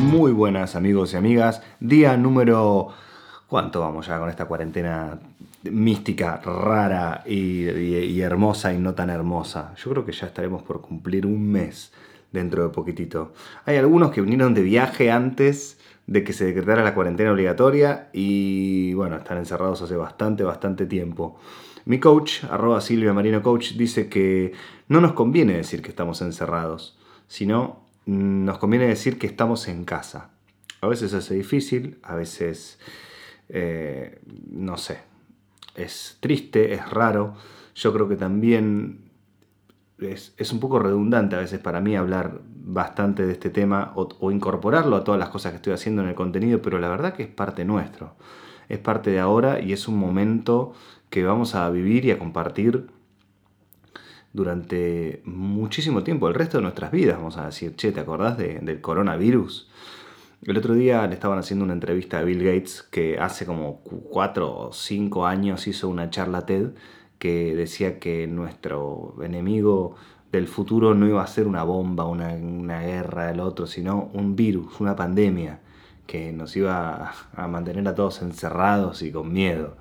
Muy 0.00 0.32
buenas 0.32 0.76
amigos 0.76 1.12
y 1.12 1.16
amigas. 1.16 1.62
Día 1.80 2.16
número... 2.16 2.88
¿Cuánto 3.46 3.80
vamos 3.80 4.06
ya 4.06 4.18
con 4.18 4.30
esta 4.30 4.46
cuarentena 4.46 5.18
mística, 5.64 6.40
rara 6.42 7.22
y, 7.26 8.18
hermosa 8.20 8.72
y 8.72 8.78
no 8.78 8.94
tan 8.94 9.10
hermosa? 9.10 9.74
Yo 9.76 9.90
creo 9.90 10.06
que 10.06 10.12
ya 10.12 10.26
estaremos 10.26 10.62
por 10.62 10.80
cumplir 10.80 11.26
un 11.26 11.50
mes 11.50 11.92
dentro 12.32 12.62
de 12.62 12.70
poquitito. 12.70 13.34
Hay 13.66 13.76
algunos 13.76 14.10
que 14.10 14.22
vinieron 14.22 14.54
de 14.54 14.62
viaje 14.62 15.10
antes 15.10 15.78
de 16.06 16.24
que 16.24 16.32
se 16.32 16.46
decretara 16.46 16.82
la 16.82 16.94
cuarentena 16.94 17.30
obligatoria 17.30 18.08
y 18.14 18.94
bueno, 18.94 19.16
están 19.16 19.36
encerrados 19.36 19.82
hace 19.82 19.96
bastante, 19.96 20.44
bastante 20.44 20.86
tiempo. 20.86 21.38
Mi 21.84 22.00
coach, 22.00 22.44
arroba 22.44 22.80
Silvia 22.80 23.12
Marino 23.12 23.42
Coach, 23.42 23.72
dice 23.72 24.08
que 24.08 24.54
no 24.88 25.02
nos 25.02 25.12
conviene 25.12 25.58
decir 25.58 25.82
que 25.82 25.90
estamos 25.90 26.22
encerrados, 26.22 26.98
sino 27.26 27.82
nos 28.06 28.58
conviene 28.58 28.86
decir 28.86 29.18
que 29.18 29.26
estamos 29.26 29.68
en 29.68 29.84
casa. 29.84 30.30
A 30.80 30.88
veces 30.88 31.12
es 31.12 31.28
difícil, 31.28 31.98
a 32.02 32.14
veces, 32.14 32.78
eh, 33.48 34.20
no 34.50 34.76
sé, 34.76 34.98
es 35.74 36.18
triste, 36.20 36.74
es 36.74 36.90
raro. 36.90 37.34
Yo 37.74 37.92
creo 37.92 38.08
que 38.08 38.16
también 38.16 39.12
es, 40.00 40.52
un 40.52 40.60
poco 40.60 40.78
redundante 40.78 41.36
a 41.36 41.40
veces 41.40 41.60
para 41.60 41.80
mí 41.80 41.96
hablar 41.96 42.40
bastante 42.44 43.26
de 43.26 43.32
este 43.32 43.50
tema 43.50 43.92
o, 43.94 44.30
incorporarlo 44.30 44.96
a 44.96 45.04
todas 45.04 45.18
las 45.18 45.28
cosas 45.28 45.52
que 45.52 45.56
estoy 45.56 45.72
haciendo 45.72 46.02
en 46.02 46.08
el 46.08 46.14
contenido, 46.14 46.62
pero 46.62 46.78
la 46.78 46.88
verdad 46.88 47.14
que 47.14 47.24
es 47.24 47.28
parte 47.28 47.64
nuestro. 47.64 48.16
Es 48.68 48.78
parte 48.78 49.10
de 49.10 49.20
ahora 49.20 49.60
y 49.60 49.72
es 49.72 49.88
un 49.88 49.98
momento 49.98 50.72
que 51.10 51.24
vamos 51.24 51.54
a 51.54 51.68
vivir 51.70 52.04
y 52.04 52.10
a 52.10 52.18
compartir 52.18 52.86
durante 54.32 55.22
muchísimo 55.24 56.02
tiempo, 56.02 56.28
el 56.28 56.34
resto 56.34 56.58
de 56.58 56.62
nuestras 56.62 56.90
vidas, 56.90 57.16
vamos 57.16 57.36
a 57.36 57.46
decir, 57.46 57.76
che, 57.76 57.92
¿te 57.92 58.00
acordás 58.00 58.38
del 58.38 58.80
coronavirus? 58.80 59.68
El 60.44 60.56
otro 60.56 60.74
día 60.74 61.06
le 61.06 61.14
estaban 61.14 61.38
haciendo 61.38 61.64
una 61.64 61.74
entrevista 61.74 62.18
a 62.18 62.22
Bill 62.24 62.42
Gates 62.42 62.82
que 62.82 63.18
hace 63.18 63.46
como 63.46 63.80
cuatro 63.80 64.52
o 64.58 64.72
cinco 64.72 65.26
años 65.26 65.68
hizo 65.68 65.88
una 65.88 66.10
charla 66.10 66.46
TED 66.46 66.70
que 67.18 67.54
decía 67.54 68.00
que 68.00 68.26
nuestro 68.26 69.14
enemigo 69.22 69.94
del 70.32 70.48
futuro 70.48 70.94
no 70.94 71.06
iba 71.06 71.22
a 71.22 71.26
ser 71.28 71.46
una 71.46 71.62
bomba, 71.62 72.06
una, 72.06 72.30
una 72.34 72.80
guerra, 72.80 73.30
el 73.30 73.38
otro, 73.38 73.66
sino 73.66 74.10
un 74.14 74.34
virus, 74.34 74.80
una 74.80 74.96
pandemia 74.96 75.60
que 76.06 76.32
nos 76.32 76.56
iba 76.56 77.12
a 77.36 77.48
mantener 77.48 77.86
a 77.86 77.94
todos 77.94 78.22
encerrados 78.22 79.02
y 79.02 79.12
con 79.12 79.32
miedo. 79.32 79.76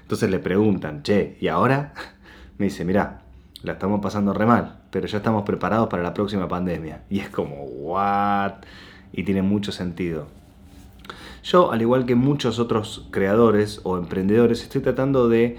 Entonces 0.00 0.30
le 0.30 0.38
preguntan, 0.38 1.02
che, 1.02 1.36
¿y 1.40 1.48
ahora? 1.48 1.92
Me 2.58 2.66
dice, 2.66 2.84
mira, 2.84 3.25
la 3.62 3.72
estamos 3.72 4.00
pasando 4.00 4.32
re 4.32 4.46
mal, 4.46 4.80
pero 4.90 5.06
ya 5.06 5.18
estamos 5.18 5.44
preparados 5.44 5.88
para 5.88 6.02
la 6.02 6.14
próxima 6.14 6.48
pandemia. 6.48 7.02
Y 7.10 7.20
es 7.20 7.28
como, 7.28 7.64
¿what? 7.64 8.54
Y 9.12 9.24
tiene 9.24 9.42
mucho 9.42 9.72
sentido. 9.72 10.26
Yo, 11.42 11.70
al 11.70 11.80
igual 11.80 12.06
que 12.06 12.16
muchos 12.16 12.58
otros 12.58 13.06
creadores 13.10 13.80
o 13.84 13.98
emprendedores, 13.98 14.62
estoy 14.62 14.80
tratando 14.80 15.28
de, 15.28 15.58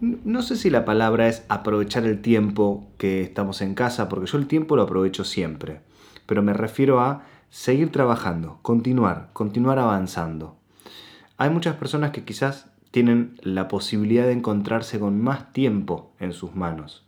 no 0.00 0.42
sé 0.42 0.56
si 0.56 0.68
la 0.68 0.84
palabra 0.84 1.28
es 1.28 1.44
aprovechar 1.48 2.04
el 2.04 2.20
tiempo 2.20 2.88
que 2.98 3.22
estamos 3.22 3.60
en 3.60 3.74
casa, 3.74 4.08
porque 4.08 4.26
yo 4.26 4.38
el 4.38 4.48
tiempo 4.48 4.74
lo 4.74 4.82
aprovecho 4.82 5.24
siempre, 5.24 5.80
pero 6.26 6.42
me 6.42 6.54
refiero 6.54 7.00
a 7.00 7.22
seguir 7.50 7.92
trabajando, 7.92 8.58
continuar, 8.62 9.30
continuar 9.32 9.78
avanzando. 9.78 10.56
Hay 11.36 11.50
muchas 11.50 11.76
personas 11.76 12.10
que 12.10 12.24
quizás 12.24 12.72
tienen 12.90 13.38
la 13.42 13.68
posibilidad 13.68 14.24
de 14.24 14.32
encontrarse 14.32 14.98
con 14.98 15.20
más 15.22 15.52
tiempo 15.52 16.10
en 16.18 16.32
sus 16.32 16.54
manos. 16.54 17.06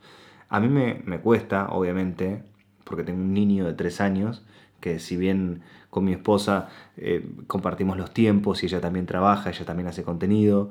A 0.50 0.58
mí 0.58 0.68
me, 0.68 1.20
cuesta, 1.20 1.68
obviamente, 1.70 2.42
porque 2.84 3.04
tengo 3.04 3.20
un 3.20 3.32
niño 3.32 3.64
de 3.66 3.72
tres 3.72 4.00
años, 4.00 4.44
que 4.80 4.98
si 4.98 5.16
bien 5.16 5.62
con 5.90 6.04
mi 6.04 6.12
esposa 6.12 6.68
eh, 6.96 7.24
compartimos 7.46 7.96
los 7.96 8.12
tiempos 8.12 8.62
y 8.62 8.66
ella 8.66 8.80
también 8.80 9.06
trabaja, 9.06 9.50
ella 9.50 9.64
también 9.64 9.86
hace 9.86 10.02
contenido, 10.02 10.70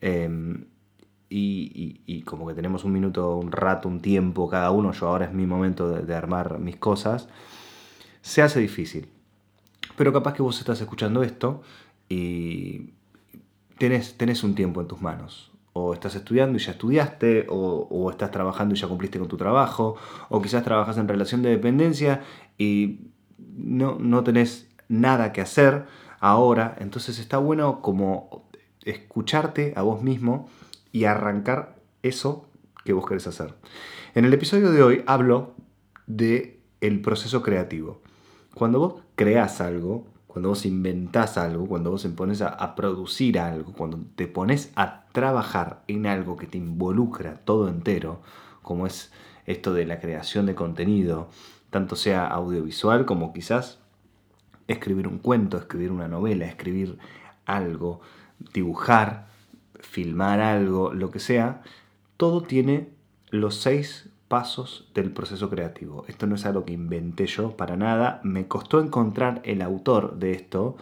em, 0.00 0.64
y, 1.28 2.22
como 2.22 2.46
que 2.46 2.54
tenemos 2.54 2.84
un 2.84 2.92
minuto, 2.92 3.36
un 3.36 3.52
rato, 3.52 3.86
un 3.88 4.00
tiempo 4.00 4.48
cada 4.48 4.70
uno, 4.70 4.92
yo 4.92 5.08
ahora 5.08 5.26
es 5.26 5.32
mi 5.32 5.46
momento 5.46 5.90
de, 5.90 6.14
armar 6.14 6.58
mis 6.58 6.76
cosas, 6.76 7.28
se 8.22 8.40
hace 8.42 8.60
difícil. 8.60 9.08
Pero 9.96 10.12
capaz 10.12 10.32
que 10.34 10.42
vos 10.42 10.58
estás 10.58 10.80
escuchando 10.80 11.22
esto 11.22 11.62
y 12.08 12.94
tenés, 13.78 14.16
tenés 14.16 14.42
un 14.42 14.54
tiempo 14.54 14.80
en 14.80 14.88
tus 14.88 15.02
manos 15.02 15.52
o 15.78 15.94
estás 15.94 16.14
estudiando 16.14 16.58
y 16.58 16.60
ya 16.60 16.72
estudiaste, 16.72 17.46
o, 17.48 18.10
estás 18.10 18.30
trabajando 18.30 18.74
y 18.74 18.78
ya 18.78 18.88
cumpliste 18.88 19.18
con 19.18 19.28
tu 19.28 19.36
trabajo, 19.36 19.96
o 20.28 20.42
quizás 20.42 20.64
trabajas 20.64 20.98
en 20.98 21.08
relación 21.08 21.42
de 21.42 21.50
dependencia 21.50 22.22
y 22.56 23.10
no, 23.38 23.96
no 23.98 24.24
tenés 24.24 24.68
nada 24.88 25.32
que 25.32 25.40
hacer 25.40 25.84
ahora, 26.20 26.76
entonces 26.80 27.18
está 27.18 27.38
bueno 27.38 27.80
como 27.82 28.48
escucharte 28.84 29.74
a 29.76 29.82
vos 29.82 30.02
mismo 30.02 30.48
y 30.92 31.04
arrancar 31.04 31.76
eso 32.02 32.48
que 32.84 32.92
vos 32.92 33.06
querés 33.06 33.26
hacer. 33.26 33.54
En 34.14 34.24
el 34.24 34.32
episodio 34.32 34.72
de 34.72 34.82
hoy 34.82 35.04
hablo 35.06 35.54
de 36.06 36.60
el 36.80 37.00
proceso 37.00 37.42
creativo. 37.42 38.00
Cuando 38.54 38.78
vos 38.78 39.02
creas 39.14 39.60
algo, 39.60 40.06
cuando 40.38 40.50
vos 40.50 40.66
inventás 40.66 41.36
algo, 41.36 41.66
cuando 41.66 41.90
vos 41.90 42.02
te 42.04 42.10
pones 42.10 42.42
a, 42.42 42.76
producir 42.76 43.40
algo, 43.40 43.72
cuando 43.72 43.98
te 44.14 44.28
pones 44.28 44.70
a 44.76 45.06
trabajar 45.10 45.82
en 45.88 46.06
algo 46.06 46.36
que 46.36 46.46
te 46.46 46.58
involucra 46.58 47.40
todo 47.44 47.68
entero, 47.68 48.22
como 48.62 48.86
es 48.86 49.10
esto 49.46 49.74
de 49.74 49.84
la 49.84 49.98
creación 49.98 50.46
de 50.46 50.54
contenido, 50.54 51.28
tanto 51.70 51.96
sea 51.96 52.24
audiovisual 52.28 53.04
como 53.04 53.32
quizás 53.32 53.80
escribir 54.68 55.08
un 55.08 55.18
cuento, 55.18 55.56
escribir 55.56 55.90
una 55.90 56.06
novela, 56.06 56.46
escribir 56.46 57.00
algo, 57.44 58.00
dibujar, 58.54 59.26
filmar 59.80 60.38
algo, 60.38 60.94
lo 60.94 61.10
que 61.10 61.18
sea, 61.18 61.62
todo 62.16 62.42
tiene 62.42 62.90
los 63.30 63.56
seis 63.56 64.08
pasos 64.28 64.88
del 64.94 65.10
proceso 65.10 65.50
creativo. 65.50 66.04
Esto 66.06 66.26
no 66.26 66.36
es 66.36 66.44
algo 66.46 66.64
que 66.64 66.74
inventé 66.74 67.26
yo 67.26 67.56
para 67.56 67.76
nada. 67.76 68.20
Me 68.22 68.46
costó 68.46 68.80
encontrar 68.80 69.40
el 69.44 69.62
autor 69.62 70.18
de 70.18 70.32
esto. 70.32 70.76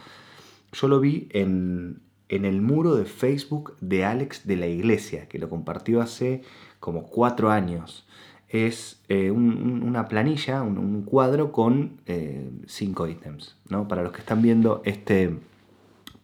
Yo 0.72 0.88
lo 0.88 1.00
vi 1.00 1.28
en, 1.30 2.00
el 2.28 2.60
muro 2.60 2.96
de 2.96 3.04
Facebook 3.04 3.76
de 3.80 4.04
Alex 4.04 4.46
de 4.46 4.56
la 4.56 4.66
Iglesia, 4.66 5.28
que 5.28 5.38
lo 5.38 5.48
compartió 5.48 6.02
hace 6.02 6.42
como 6.80 7.04
cuatro 7.04 7.50
años. 7.50 8.04
Es 8.48 9.00
eh, 9.08 9.30
una 9.30 10.06
planilla, 10.06 10.62
un, 10.62 11.02
cuadro 11.02 11.52
con 11.52 12.00
eh, 12.06 12.50
cinco 12.66 13.06
ítems. 13.06 13.56
¿no? 13.68 13.86
Para 13.86 14.02
los 14.02 14.12
que 14.12 14.20
están 14.20 14.42
viendo 14.42 14.82
este 14.84 15.38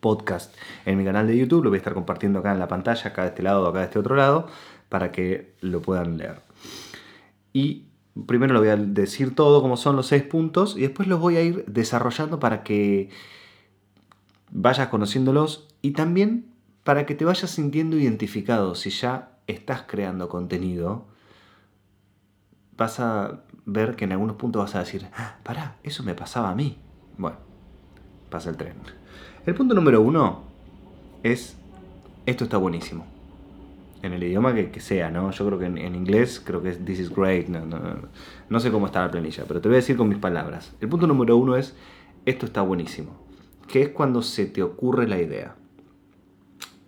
podcast 0.01 0.55
en 0.85 0.99
mi 0.99 1.05
canal 1.05 1.29
de 1.29 1.39
YouTube, 1.39 1.63
lo 1.63 1.71
voy 1.71 1.77
a 1.77 1.79
estar 1.79 1.95
compartiendo 1.95 2.41
acá 2.41 2.53
en 2.53 2.59
la 2.59 2.69
pantalla, 2.69 3.11
acá 3.11 3.23
de 3.23 3.29
este 3.29 3.43
lado 3.43 3.63
o 3.63 3.69
acá 3.69 3.79
de 3.79 3.85
este 3.85 4.01
otro 4.01 4.17
lado, 4.17 4.49
para 4.89 5.13
que 5.13 5.55
lo 5.61 5.81
puedan 5.81 6.19
leer. 6.19 6.52
Y 7.53 7.85
primero 8.27 8.53
lo 8.53 8.61
voy 8.61 8.69
a 8.69 8.77
decir 8.77 9.35
todo 9.35 9.63
como 9.63 9.77
son 9.77 9.97
los 9.97 10.07
seis 10.07 10.23
puntos 10.23 10.77
y 10.77 10.83
después 10.83 11.09
los 11.09 11.21
voy 11.21 11.37
a 11.37 11.43
ir 11.43 11.65
desarrollando 11.67 12.39
para 12.39 12.63
que 12.63 13.11
vayas 14.51 14.89
conociéndolos 14.89 15.69
y 15.81 15.93
también 15.93 16.47
para 16.85 17.07
que 17.07 17.15
te 17.15 17.25
vayas 17.25 17.51
sintiendo 17.51 17.97
identificado. 17.97 18.75
Si 18.75 18.91
ya 18.91 19.39
estás 19.47 19.83
creando 19.83 20.29
contenido, 20.29 21.07
vas 22.77 23.01
a 23.01 23.43
ver 23.65 23.97
que 23.97 24.05
en 24.05 24.13
algunos 24.13 24.37
puntos 24.37 24.63
vas 24.63 24.75
a 24.75 24.81
decir, 24.81 25.07
ah, 25.15 25.37
pará, 25.43 25.77
eso 25.83 26.03
me 26.03 26.15
pasaba 26.15 26.51
a 26.51 26.55
mí. 26.55 26.79
Bueno, 27.17 27.39
pasa 28.31 28.51
el 28.51 28.57
tren. 28.57 28.75
El 29.47 29.55
punto 29.55 29.75
número 29.75 30.01
uno 30.01 30.43
es, 31.23 31.57
esto 32.27 32.45
está 32.45 32.57
buenísimo 32.57 33.12
en 34.03 34.13
el 34.13 34.23
idioma 34.23 34.55
que, 34.55 34.81
sea, 34.81 35.11
¿no? 35.11 35.31
Yo 35.31 35.47
creo 35.47 35.59
que 35.59 35.67
en, 35.67 35.95
inglés 35.95 36.43
creo 36.45 36.61
que 36.61 36.71
es 36.71 36.85
this 36.85 36.99
is 36.99 37.11
great, 37.11 37.47
no, 37.47 37.65
no, 37.65 38.09
no, 38.49 38.61
sé 38.61 38.71
cómo 38.71 38.87
está 38.87 39.01
la 39.01 39.11
planilla, 39.11 39.45
pero 39.47 39.61
te 39.61 39.69
voy 39.69 39.77
a 39.77 39.81
decir 39.81 39.97
con 39.97 40.09
mis 40.09 40.19
palabras. 40.19 40.75
El 40.81 40.89
punto 40.89 41.07
número 41.07 41.37
uno 41.37 41.57
es, 41.57 41.75
esto 42.27 42.47
está 42.47 42.63
buenísimo, 42.63 43.25
que 43.69 43.83
es 43.83 43.89
cuando 43.91 44.23
se 44.23 44.47
te 44.47 44.63
ocurre 44.63 45.07
la 45.07 45.21
idea. 45.21 45.57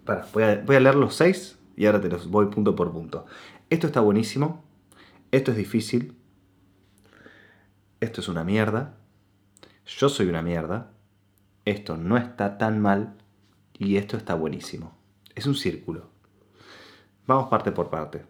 Para, 0.04 0.26
voy 0.66 0.76
a 0.76 0.80
leer 0.80 0.96
los 0.96 1.14
seis 1.14 1.58
y 1.76 1.86
ahora 1.86 2.00
te 2.00 2.08
los 2.08 2.28
voy 2.28 2.46
punto 2.46 2.74
por 2.74 2.92
punto. 2.92 3.26
Esto 3.70 3.86
está 3.86 4.00
buenísimo, 4.00 4.64
esto 5.30 5.52
es 5.52 5.56
difícil, 5.56 6.16
esto 8.00 8.20
es 8.20 8.28
una 8.28 8.44
mierda, 8.44 8.96
yo 9.86 10.08
soy 10.08 10.28
una 10.28 10.42
mierda, 10.42 10.90
esto 11.64 11.96
no 11.96 12.16
está 12.16 12.58
tan 12.58 12.80
mal 12.80 13.16
Y 13.76 13.96
esto 13.96 14.16
está 14.16 14.34
buenísimo. 14.34 14.96
Es 15.34 15.46
un 15.46 15.56
círculo. 15.56 16.13
Vamos 17.26 17.48
parte 17.48 17.72
por 17.72 17.88
parte. 17.88 18.24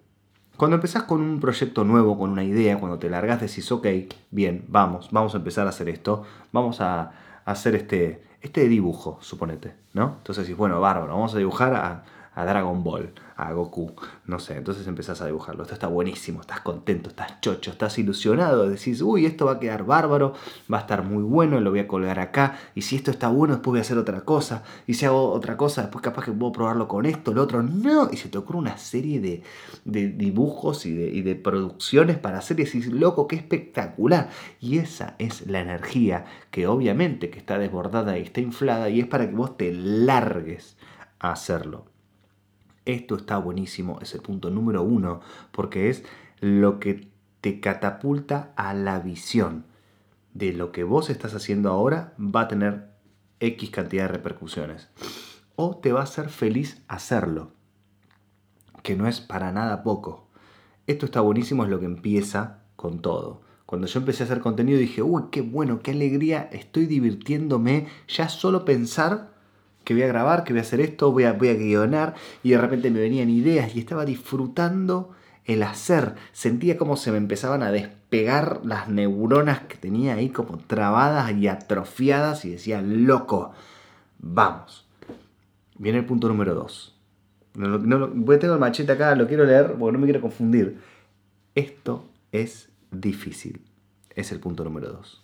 Cuando 0.57 0.77
empezás 0.77 1.03
con 1.03 1.21
un 1.21 1.41
proyecto 1.41 1.83
nuevo, 1.83 2.17
con 2.17 2.31
una 2.31 2.45
idea, 2.45 2.79
cuando 2.79 2.99
te 2.99 3.11
largas, 3.11 3.41
decís, 3.41 3.71
ok, 3.73 3.87
bien, 4.31 4.65
vamos, 4.69 5.09
vamos 5.11 5.35
a 5.35 5.39
empezar 5.39 5.67
a 5.67 5.71
hacer 5.71 5.89
esto, 5.89 6.23
vamos 6.53 6.81
a 6.81 7.11
hacer 7.45 7.75
este, 7.75 8.23
este 8.41 8.69
dibujo, 8.69 9.19
suponete, 9.21 9.75
¿no? 9.95 10.15
Entonces 10.19 10.45
decís, 10.45 10.57
bueno, 10.57 10.81
bárbaro, 10.81 11.15
vamos 11.15 11.35
a 11.35 11.39
dibujar 11.39 11.75
a, 11.75 12.05
a 12.35 12.45
Dragon 12.45 12.83
Ball, 12.83 13.13
a 13.37 13.53
Goku, 13.53 13.93
no 14.27 14.39
sé, 14.39 14.57
entonces 14.57 14.87
empezás 14.87 15.21
a 15.21 15.27
dibujarlo, 15.27 15.63
esto 15.63 15.75
está 15.75 15.87
buenísimo, 15.87 16.41
estás 16.41 16.61
contento, 16.61 17.11
estás 17.11 17.41
chocho, 17.41 17.71
estás 17.71 17.99
ilusionado, 17.99 18.69
decís, 18.69 19.03
uy, 19.03 19.27
esto 19.27 19.47
va 19.47 19.53
a 19.53 19.61
quedar 19.61 19.85
bárbaro, 19.85 20.35
va 20.73 20.79
a 20.79 20.81
estar 20.81 21.05
muy 21.05 21.23
bueno, 21.23 21.61
lo 21.61 21.71
voy 21.71 21.81
a 21.81 21.89
colgar 21.89 22.19
acá, 22.19 22.57
y 22.75 22.83
si 22.83 22.97
esto 22.97 23.11
está 23.11 23.29
bueno, 23.29 23.55
después 23.55 23.73
voy 23.73 23.79
a 23.79 23.83
hacer 23.83 23.99
otra 23.99 24.21
cosa, 24.23 24.63
y 24.87 24.95
si 24.95 25.07
hago 25.07 25.31
otra 25.31 25.57
cosa, 25.57 25.83
después 25.83 26.03
capaz 26.03 26.25
que 26.25 26.33
puedo 26.33 26.53
probarlo 26.53 26.89
con 26.89 27.07
esto, 27.07 27.33
lo 27.33 27.43
otro, 27.43 27.63
no, 27.63 28.09
y 28.11 28.17
se 28.17 28.29
te 28.29 28.39
ocurre 28.39 28.59
una 28.59 28.79
serie 28.79 29.21
de, 29.21 29.43
dibujos 29.85 30.87
y 30.87 30.95
de, 30.95 31.09
y 31.09 31.23
de 31.23 31.35
producciones 31.35 32.19
para 32.19 32.39
hacer, 32.39 32.59
y 32.61 32.65
decís, 32.65 32.87
loco, 32.89 33.29
qué 33.29 33.37
espectacular, 33.37 34.31
y 34.61 34.79
esa 34.79 35.15
es 35.19 35.47
la 35.47 35.61
energía 35.61 36.25
que 36.51 36.67
obviamente 36.67 37.31
que 37.31 37.39
está 37.39 37.59
desbordada 37.59 38.19
y 38.19 38.23
está 38.23 38.41
inflada, 38.41 38.89
y 38.91 39.01
es 39.01 39.07
para 39.07 39.29
que 39.29 39.35
vos 39.35 39.57
te 39.57 39.73
largues 39.73 40.77
a 41.19 41.33
hacerlo. 41.33 41.94
Esto 42.85 43.17
está 43.17 43.39
buenísimo, 43.39 43.99
es 44.03 44.15
el 44.15 44.21
punto 44.21 44.51
número 44.51 44.83
uno, 44.83 45.21
porque 45.53 45.89
es 45.89 46.05
lo 46.41 46.81
que 46.81 47.09
te 47.41 47.61
catapulta 47.61 48.53
a 48.57 48.75
la 48.75 49.01
visión 49.01 49.65
de 50.35 50.53
lo 50.53 50.73
que 50.73 50.85
vos 50.85 51.11
estás 51.11 51.35
haciendo 51.35 51.71
ahora 51.71 52.15
va 52.19 52.43
a 52.43 52.49
tener 52.49 52.91
X 53.41 53.71
cantidad 53.71 54.05
de 54.05 54.09
repercusiones. 54.09 54.89
O 55.57 55.77
te 55.77 55.93
va 55.93 56.01
a 56.01 56.05
hacer 56.05 56.29
feliz 56.29 56.83
hacerlo, 56.89 57.53
que 58.83 58.97
no 58.97 59.07
es 59.07 59.21
para 59.21 59.53
nada 59.53 59.83
poco. 59.83 60.29
Esto 60.87 61.07
está 61.07 61.21
buenísimo, 61.21 61.65
es 61.65 61.71
lo 61.71 61.81
que 61.81 61.87
empieza 61.87 62.65
con 62.77 63.01
todo. 63.01 63.43
Cuando 63.67 63.87
yo 63.87 64.01
empecé 64.01 64.23
a 64.23 64.27
hacer 64.27 64.41
contenido 64.41 64.79
dije, 64.79 65.03
uy, 65.03 65.25
qué 65.31 65.41
bueno, 65.41 65.81
qué 65.81 65.93
alegría, 65.93 66.49
estoy 66.53 66.87
divirtiéndome, 66.87 67.87
ya 68.09 68.29
solo 68.29 68.65
pensar 68.65 69.34
que 69.85 69.95
voy 69.95 70.03
a 70.03 70.09
grabar, 70.09 70.45
que 70.45 70.53
voy 70.53 70.61
a 70.61 70.63
hacer 70.63 70.81
esto, 70.81 71.13
voy 71.13 71.25
a, 71.25 71.33
voy 71.33 71.49
a 71.49 71.55
guionar, 71.55 72.15
y 72.43 72.51
de 72.51 72.59
repente 72.59 72.91
me 72.91 73.01
venían 73.01 73.31
ideas 73.31 73.77
y 73.77 73.79
estaba 73.79 74.05
disfrutando 74.05 75.11
el 75.45 75.63
hacer. 75.63 76.15
Sentía 76.33 76.77
como 76.77 76.97
se 76.97 77.11
me 77.13 77.19
empezaban 77.19 77.63
a 77.63 77.71
despegar 77.71 78.61
las 78.65 78.89
neuronas 78.89 79.61
que 79.61 79.77
tenía 79.77 80.15
ahí 80.15 80.31
como 80.31 80.59
trabadas 80.59 81.33
y 81.33 81.49
atrofiadas 81.49 82.45
y 82.45 82.51
decía, 82.51 82.81
loco, 82.83 83.53
vamos. 84.19 84.87
Viene 85.77 85.99
el 85.99 86.07
punto 86.07 86.29
número 86.29 86.55
2. 86.55 86.95
No, 87.55 87.79
no, 87.79 88.39
tengo 88.39 88.55
el 88.55 88.61
machete 88.61 88.93
acá, 88.93 89.15
lo 89.15 89.29
quiero 89.29 89.45
leer 89.45 89.75
porque 89.79 89.93
no 89.93 89.99
me 89.99 90.07
quiero 90.07 90.21
confundir. 90.21 90.81
Esto 91.55 92.09
es 92.33 92.71
difícil. 92.91 93.63
Es 94.15 94.33
el 94.33 94.41
punto 94.41 94.65
número 94.65 94.91
2. 94.91 95.23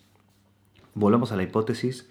Volvamos 0.93 1.31
a 1.31 1.37
la 1.37 1.43
hipótesis 1.43 2.09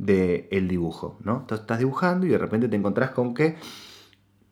del 0.00 0.66
dibujo, 0.66 1.18
¿no? 1.22 1.46
estás 1.50 1.78
dibujando 1.78 2.24
y 2.24 2.30
de 2.30 2.38
repente 2.38 2.68
te 2.68 2.76
encontrás 2.76 3.10
con 3.10 3.34
que 3.34 3.56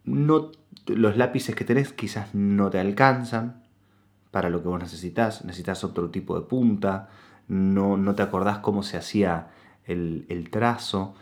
no, 0.04 0.52
los 0.86 1.16
lápices 1.16 1.54
que 1.54 1.64
tenés 1.64 1.94
quizás 1.94 2.34
no 2.34 2.68
te 2.68 2.78
alcanzan 2.78 3.62
para 4.30 4.50
lo 4.50 4.62
que 4.62 4.68
vos 4.68 4.78
necesitas, 4.78 5.46
necesitas 5.46 5.84
otro 5.84 6.10
tipo 6.10 6.38
de 6.38 6.46
punta, 6.46 7.08
no, 7.48 7.96
no 7.96 8.14
te 8.14 8.22
acordás 8.22 8.58
cómo 8.58 8.82
se 8.82 8.98
hacía 8.98 9.48
el, 9.84 10.26
el 10.28 10.50
trazo 10.50 11.14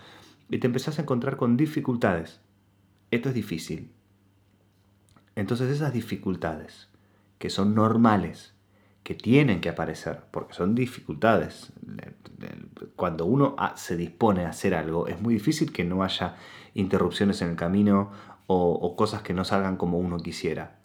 y 0.50 0.58
te 0.58 0.66
empezás 0.66 0.98
a 0.98 1.02
encontrar 1.02 1.36
con 1.36 1.56
dificultades. 1.56 2.40
Esto 3.12 3.28
es 3.28 3.34
difícil. 3.36 3.92
Entonces 5.36 5.70
esas 5.70 5.92
dificultades, 5.92 6.88
que 7.38 7.48
son 7.48 7.76
normales, 7.76 8.54
que 9.04 9.14
tienen 9.14 9.60
que 9.60 9.68
aparecer, 9.68 10.24
porque 10.32 10.54
son 10.54 10.74
dificultades. 10.74 11.72
Cuando 12.94 13.26
uno 13.26 13.56
se 13.76 13.96
dispone 13.96 14.44
a 14.44 14.50
hacer 14.50 14.74
algo, 14.74 15.08
es 15.08 15.20
muy 15.20 15.34
difícil 15.34 15.72
que 15.72 15.84
no 15.84 16.02
haya 16.02 16.36
interrupciones 16.74 17.40
en 17.42 17.50
el 17.50 17.56
camino 17.56 18.10
o, 18.46 18.94
cosas 18.96 19.22
que 19.22 19.34
no 19.34 19.44
salgan 19.44 19.76
como 19.76 19.98
uno 19.98 20.18
quisiera. 20.18 20.76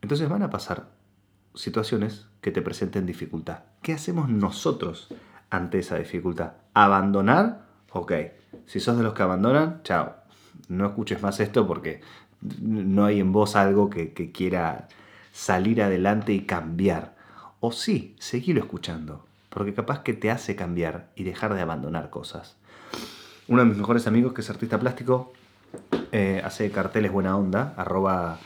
Entonces 0.00 0.28
van 0.28 0.42
a 0.42 0.50
pasar 0.50 0.88
situaciones 1.54 2.26
que 2.40 2.50
te 2.50 2.62
presenten 2.62 3.06
dificultad. 3.06 3.60
¿Qué 3.82 3.92
hacemos 3.92 4.28
nosotros 4.28 5.08
ante 5.50 5.78
esa 5.78 5.96
dificultad? 5.96 6.52
¿Abandonar? 6.74 7.66
Ok. 7.92 8.12
Si 8.66 8.80
sos 8.80 8.96
de 8.96 9.02
los 9.02 9.14
que 9.14 9.22
abandonan, 9.22 9.82
chao. 9.82 10.14
No 10.68 10.86
escuches 10.86 11.22
más 11.22 11.40
esto 11.40 11.66
porque 11.66 12.00
no 12.60 13.04
hay 13.04 13.20
en 13.20 13.32
vos 13.32 13.56
algo 13.56 13.90
que, 13.90 14.12
que 14.12 14.32
quiera 14.32 14.88
salir 15.32 15.82
adelante 15.82 16.32
y 16.32 16.46
cambiar. 16.46 17.16
O 17.60 17.72
sí, 17.72 18.14
seguirlo 18.18 18.62
escuchando, 18.62 19.26
porque 19.54 19.72
capaz 19.72 20.00
que 20.00 20.12
te 20.12 20.30
hace 20.30 20.56
cambiar 20.56 21.10
y 21.14 21.22
dejar 21.22 21.54
de 21.54 21.60
abandonar 21.60 22.10
cosas. 22.10 22.56
Uno 23.46 23.62
de 23.62 23.68
mis 23.68 23.78
mejores 23.78 24.06
amigos, 24.06 24.32
que 24.32 24.40
es 24.40 24.50
artista 24.50 24.78
plástico, 24.80 25.32
eh, 26.12 26.42
hace 26.44 26.70
carteles 26.70 27.12
buena 27.12 27.36
onda, 27.36 27.72
arroba 27.76 28.40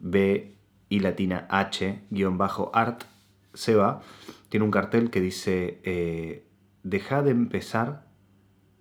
B 0.00 0.54
y 0.88 1.00
latina 1.00 1.46
H 1.50 2.00
guion 2.10 2.38
bajo 2.38 2.70
art, 2.74 3.04
Seba, 3.52 4.02
tiene 4.48 4.64
un 4.64 4.70
cartel 4.70 5.10
que 5.10 5.20
dice, 5.20 5.80
eh, 5.84 6.46
deja 6.82 7.22
de 7.22 7.32
empezar 7.32 8.06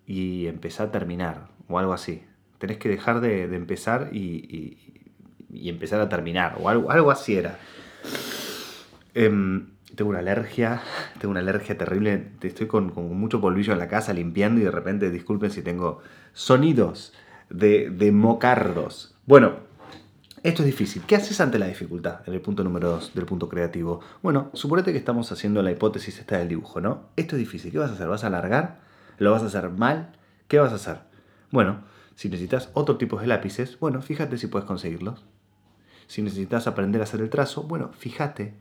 y 0.06 0.48
empezar 0.48 0.88
a 0.88 0.92
terminar, 0.92 1.50
o 1.68 1.80
algo 1.80 1.94
así. 1.94 2.24
Tenés 2.57 2.77
que 2.77 2.89
dejar 2.89 3.19
de, 3.19 3.44
empezar 3.44 4.10
y, 4.13 4.77
empezar 5.50 6.00
a 6.00 6.10
terminar, 6.10 6.57
o 6.62 6.69
algo, 6.69 6.92
algo 6.92 7.12
así 7.12 7.36
era. 7.36 7.57
Tengo 9.95 10.09
una 10.09 10.19
alergia, 10.19 10.81
tengo 11.19 11.31
una 11.31 11.39
alergia 11.39 11.77
terrible, 11.77 12.31
estoy 12.42 12.68
con, 12.68 12.94
mucho 13.18 13.39
polvillo 13.39 13.74
en 13.74 13.80
la 13.80 13.88
casa 13.88 14.13
limpiando 14.13 14.62
y 14.62 14.63
de 14.63 14.71
repente, 14.71 15.09
disculpen 15.09 15.51
si 15.51 15.62
tengo 15.62 16.01
sonidos 16.33 17.13
de, 17.50 17.89
de 17.89 18.12
mocardos. 18.12 19.15
Bueno, 19.25 19.53
esto 20.44 20.62
es 20.62 20.68
difícil. 20.68 21.03
¿Qué 21.07 21.15
haces 21.15 21.42
ante 21.42 21.57
la 21.57 21.68
dificultad? 21.68 22.19
En 22.27 22.33
el 22.33 22.42
punto 22.42 22.63
número 22.63 22.89
2 22.92 23.15
del 23.15 23.25
punto 23.25 23.50
creativo. 23.50 24.01
Bueno, 24.21 24.51
suponete 24.53 24.92
que 24.92 24.97
estamos 24.97 25.31
haciendo 25.31 25.63
la 25.63 25.71
hipótesis 25.71 26.19
esta 26.19 26.38
del 26.38 26.50
dibujo, 26.50 26.81
¿no? 26.81 27.09
Esto 27.15 27.36
es 27.36 27.39
difícil. 27.39 27.71
¿Qué 27.71 27.80
vas 27.80 27.89
a 27.89 27.94
hacer? 27.94 28.07
¿Vas 28.07 28.24
a 28.24 28.27
alargar? 28.27 28.80
¿Lo 29.18 29.31
vas 29.31 29.41
a 29.41 29.48
hacer 29.48 29.69
mal? 29.69 30.12
¿Qué 30.48 30.59
vas 30.59 30.71
a 30.71 30.75
hacer? 30.75 31.00
Bueno, 31.51 31.83
si 32.15 32.30
necesitas 32.30 32.69
otro 32.74 32.98
tipo 32.98 33.19
de 33.19 33.27
lápices, 33.27 33.80
bueno, 33.80 34.01
fíjate 34.01 34.38
si 34.38 34.48
puedes 34.48 34.68
conseguirlos. 34.68 35.25
Si 36.08 36.22
necesitas 36.22 36.67
aprender 36.67 37.01
a 37.01 37.05
hacer 37.05 37.22
el 37.22 37.29
trazo, 37.29 37.63
bueno, 37.63 37.91
fíjate 37.98 38.53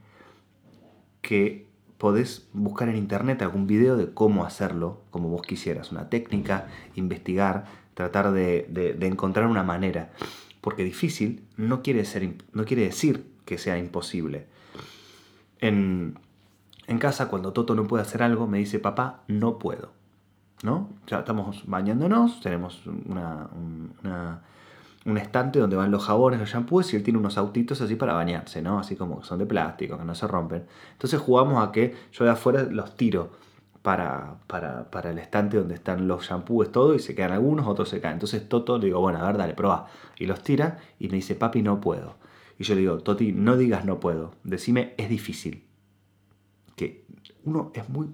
que 1.24 1.66
podés 1.98 2.48
buscar 2.52 2.88
en 2.88 2.96
internet 2.96 3.42
algún 3.42 3.66
video 3.66 3.96
de 3.96 4.12
cómo 4.12 4.44
hacerlo 4.44 5.00
como 5.10 5.28
vos 5.30 5.42
quisieras, 5.42 5.90
una 5.90 6.08
técnica, 6.08 6.68
investigar, 6.94 7.64
tratar 7.94 8.30
de, 8.30 8.96
encontrar 9.00 9.46
una 9.46 9.64
manera. 9.64 10.12
Porque 10.60 10.84
difícil 10.84 11.42
no 11.56 11.82
quiere, 11.82 12.04
ser, 12.04 12.36
no 12.52 12.64
quiere 12.64 12.84
decir 12.84 13.26
que 13.44 13.58
sea 13.58 13.78
imposible. 13.78 14.46
En, 15.60 16.18
casa, 17.00 17.28
cuando 17.28 17.52
Toto 17.52 17.74
no 17.74 17.86
puede 17.86 18.02
hacer 18.02 18.22
algo, 18.22 18.46
me 18.46 18.58
dice, 18.58 18.78
papá, 18.78 19.22
no 19.26 19.58
puedo. 19.58 19.92
¿No? 20.62 20.90
Ya 21.06 21.20
estamos 21.20 21.64
bañándonos, 21.66 22.40
tenemos 22.40 22.86
una 22.86 23.50
un 25.04 25.18
estante 25.18 25.58
donde 25.58 25.76
van 25.76 25.90
los 25.90 26.04
jabones, 26.04 26.40
los 26.40 26.48
shampoos 26.48 26.92
y 26.92 26.96
él 26.96 27.02
tiene 27.02 27.18
unos 27.18 27.36
autitos 27.36 27.80
así 27.80 27.94
para 27.96 28.14
bañarse, 28.14 28.62
¿no? 28.62 28.78
Así 28.78 28.96
como 28.96 29.22
son 29.22 29.38
de 29.38 29.46
plástico, 29.46 29.98
que 29.98 30.04
no 30.04 30.14
se 30.14 30.26
rompen. 30.26 30.64
Entonces 30.92 31.20
jugamos 31.20 31.66
a 31.66 31.72
que 31.72 31.94
yo 32.12 32.24
de 32.24 32.30
afuera 32.30 32.62
los 32.62 32.96
tiro 32.96 33.32
para, 33.82 34.38
para, 34.46 35.10
el 35.10 35.18
estante 35.18 35.58
donde 35.58 35.74
están 35.74 36.08
los 36.08 36.24
shampoos, 36.24 36.72
todo, 36.72 36.94
y 36.94 37.00
se 37.00 37.14
quedan 37.14 37.32
algunos, 37.32 37.66
otros 37.66 37.90
se 37.90 38.00
caen. 38.00 38.14
Entonces 38.14 38.48
Toto 38.48 38.78
le 38.78 38.86
digo, 38.86 39.00
bueno, 39.00 39.18
a 39.18 39.26
ver, 39.26 39.36
dale, 39.36 39.52
prueba. 39.52 39.88
Y 40.18 40.24
los 40.24 40.42
tira 40.42 40.78
y 40.98 41.08
me 41.08 41.16
dice, 41.16 41.34
papi, 41.34 41.60
no 41.60 41.82
puedo. 41.82 42.16
Y 42.58 42.64
yo 42.64 42.74
le 42.74 42.82
digo, 42.82 42.98
Toti, 42.98 43.32
no 43.32 43.56
digas 43.56 43.84
no 43.84 44.00
puedo, 44.00 44.34
decime, 44.44 44.94
es 44.96 45.08
difícil. 45.08 45.64
Que 46.76 47.04
uno 47.44 47.72
es 47.74 47.88
muy 47.88 48.08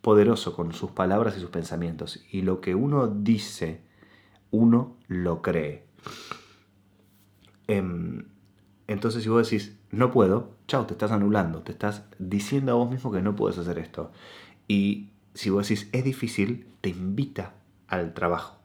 poderoso 0.00 0.54
con 0.54 0.72
sus 0.72 0.90
palabras 0.90 1.36
y 1.36 1.40
sus 1.40 1.50
pensamientos. 1.50 2.24
Y 2.30 2.42
lo 2.42 2.60
que 2.60 2.74
uno 2.74 3.08
dice, 3.08 3.82
uno 4.50 4.96
lo 5.08 5.42
cree. 5.42 5.86
Em, 7.66 8.24
entonces, 8.86 9.22
si 9.22 9.28
vos 9.28 9.48
decís, 9.48 9.76
no 9.90 10.10
puedo, 10.10 10.56
chao, 10.66 10.86
te 10.86 10.94
estás 10.94 11.12
anulando, 11.12 11.62
te 11.62 11.72
estás 11.72 12.04
diciendo 12.18 12.72
a 12.72 12.74
vos 12.74 12.90
mismo 12.90 13.12
que 13.12 13.22
no 13.22 13.36
puedes 13.36 13.58
hacer 13.58 13.78
esto. 13.78 14.10
Y 14.66 15.10
si 15.34 15.50
vos 15.50 15.68
decís, 15.68 15.88
es 15.92 16.04
difícil, 16.04 16.66
te 16.80 16.88
invita 16.88 17.54
al 17.86 18.14
trabajo. 18.14 18.58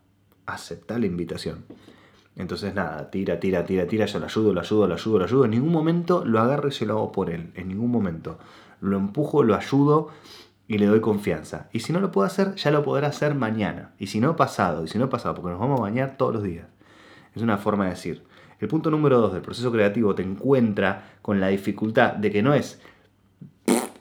Acepta 0.46 0.98
la 1.00 1.06
invitación. 1.06 1.66
Entonces, 2.36 2.74
nada, 2.74 3.10
tira, 3.12 3.40
tira, 3.40 3.66
tira, 3.66 3.88
tira, 3.88 4.06
yo 4.06 4.20
lo 4.20 4.26
ayudo, 4.26 4.54
lo 4.54 4.62
ayudo, 4.62 4.88
lo 4.88 4.94
ayudo, 4.96 5.20
lo 5.20 5.26
ayudo. 5.26 5.46
En 5.46 5.52
ningún 5.52 5.72
momento 5.72 6.26
lo 6.26 6.40
agarro 6.40 6.68
y 6.68 6.72
se 6.72 6.86
lo 6.86 6.98
hago 6.98 7.12
por 7.12 7.30
él. 7.30 7.52
En 7.56 7.70
ningún 7.70 7.92
momento. 7.92 8.40
Lo 8.82 8.98
empujo, 8.98 9.44
lo 9.44 9.56
ayudo 9.56 10.10
y 10.68 10.78
le 10.78 10.88
doy 10.88 11.00
confianza. 11.00 11.70
Y 11.72 11.80
si 11.80 11.94
no 11.94 12.00
lo 12.00 12.12
puedo 12.12 12.28
hacer, 12.28 12.56
ya 12.56 12.72
lo 12.72 12.84
podrá 12.84 13.08
hacer 13.08 13.36
mañana. 13.36 13.94
Y 14.00 14.08
si 14.08 14.20
no, 14.20 14.36
pasado. 14.36 14.84
Y 14.84 14.88
si 14.88 14.98
no, 14.98 15.10
pasado, 15.10 15.36
porque 15.36 15.52
nos 15.52 15.60
vamos 15.60 15.80
a 15.80 15.84
bañar 15.84 16.18
todos 16.18 16.34
los 16.34 16.44
días. 16.44 16.68
Es 17.36 17.42
una 17.42 17.58
forma 17.58 17.86
de 17.86 17.92
decir. 17.92 18.24
El 18.60 18.68
punto 18.68 18.90
número 18.90 19.20
dos 19.20 19.34
del 19.34 19.42
proceso 19.42 19.72
creativo 19.72 20.16
te 20.16 20.24
encuentra 20.24 21.18
con 21.22 21.40
la 21.40 21.50
dificultad 21.50 22.14
de 22.14 22.32
que 22.32 22.42
no 22.42 22.54
es 22.54 22.80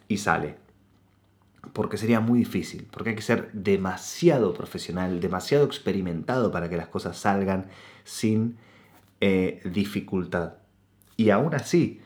y 0.06 0.18
sale. 0.18 0.56
Porque 1.72 1.96
sería 1.96 2.20
muy 2.20 2.38
difícil, 2.38 2.86
porque 2.90 3.10
hay 3.10 3.16
que 3.16 3.22
ser 3.22 3.50
demasiado 3.52 4.54
profesional, 4.54 5.20
demasiado 5.20 5.64
experimentado 5.64 6.52
para 6.52 6.68
que 6.68 6.76
las 6.76 6.86
cosas 6.86 7.16
salgan 7.16 7.66
sin 8.04 8.56
eh, 9.20 9.60
dificultad. 9.64 10.54
Y 11.16 11.30
aún 11.30 11.54
así, 11.54 12.00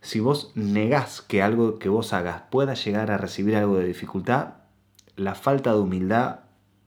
si 0.00 0.20
vos 0.20 0.52
negás 0.54 1.22
que 1.22 1.42
algo 1.42 1.78
que 1.78 1.88
vos 1.88 2.12
hagas 2.12 2.42
pueda 2.50 2.74
llegar 2.74 3.10
a 3.10 3.18
recibir 3.18 3.56
algo 3.56 3.78
de 3.78 3.86
dificultad, 3.86 4.54
la 5.16 5.34
falta 5.34 5.72
de 5.72 5.78
humildad 5.78 6.40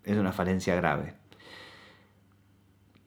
es 0.03 0.17
una 0.17 0.31
falencia 0.31 0.75
grave. 0.75 1.18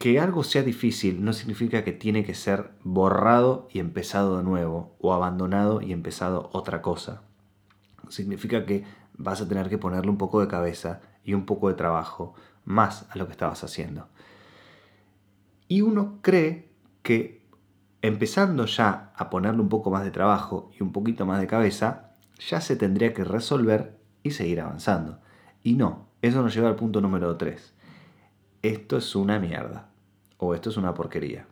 Que 0.03 0.19
algo 0.19 0.43
sea 0.43 0.63
difícil 0.63 1.23
no 1.23 1.31
significa 1.31 1.85
que 1.85 1.93
tiene 1.93 2.25
que 2.25 2.33
ser 2.33 2.71
borrado 2.83 3.69
y 3.71 3.79
empezado 3.79 4.35
de 4.35 4.43
nuevo, 4.43 4.97
o 4.99 5.13
abandonado 5.13 5.81
y 5.81 5.93
empezado 5.93 6.49
otra 6.51 6.81
cosa. 6.81 7.21
Significa 8.09 8.65
que 8.65 8.83
vas 9.13 9.39
a 9.39 9.47
tener 9.47 9.69
que 9.69 9.77
ponerle 9.77 10.11
un 10.11 10.17
poco 10.17 10.41
de 10.41 10.49
cabeza 10.49 10.99
y 11.23 11.33
un 11.33 11.45
poco 11.45 11.69
de 11.69 11.75
trabajo 11.75 12.33
más 12.65 13.05
a 13.11 13.17
lo 13.17 13.27
que 13.27 13.31
estabas 13.31 13.63
haciendo. 13.63 14.09
Y 15.69 15.79
uno 15.79 16.19
cree 16.21 16.69
que 17.01 17.47
empezando 18.01 18.65
ya 18.65 19.13
a 19.15 19.29
ponerle 19.29 19.61
un 19.61 19.69
poco 19.69 19.89
más 19.89 20.03
de 20.03 20.11
trabajo 20.11 20.69
y 20.77 20.83
un 20.83 20.91
poquito 20.91 21.25
más 21.25 21.39
de 21.39 21.47
cabeza, 21.47 22.11
ya 22.45 22.59
se 22.59 22.75
tendría 22.75 23.13
que 23.13 23.23
resolver 23.23 23.97
y 24.21 24.31
seguir 24.31 24.59
avanzando. 24.59 25.21
Y 25.63 25.75
no, 25.75 26.09
eso 26.21 26.41
nos 26.41 26.53
lleva 26.53 26.67
al 26.67 26.75
punto 26.75 26.99
número 26.99 27.37
3. 27.37 27.73
Esto 28.63 28.97
es 28.97 29.15
una 29.15 29.39
mierda. 29.39 29.92
O 30.43 30.53
esto 30.53 30.69
es 30.69 30.77
una 30.77 30.93
porquería. 30.93 31.45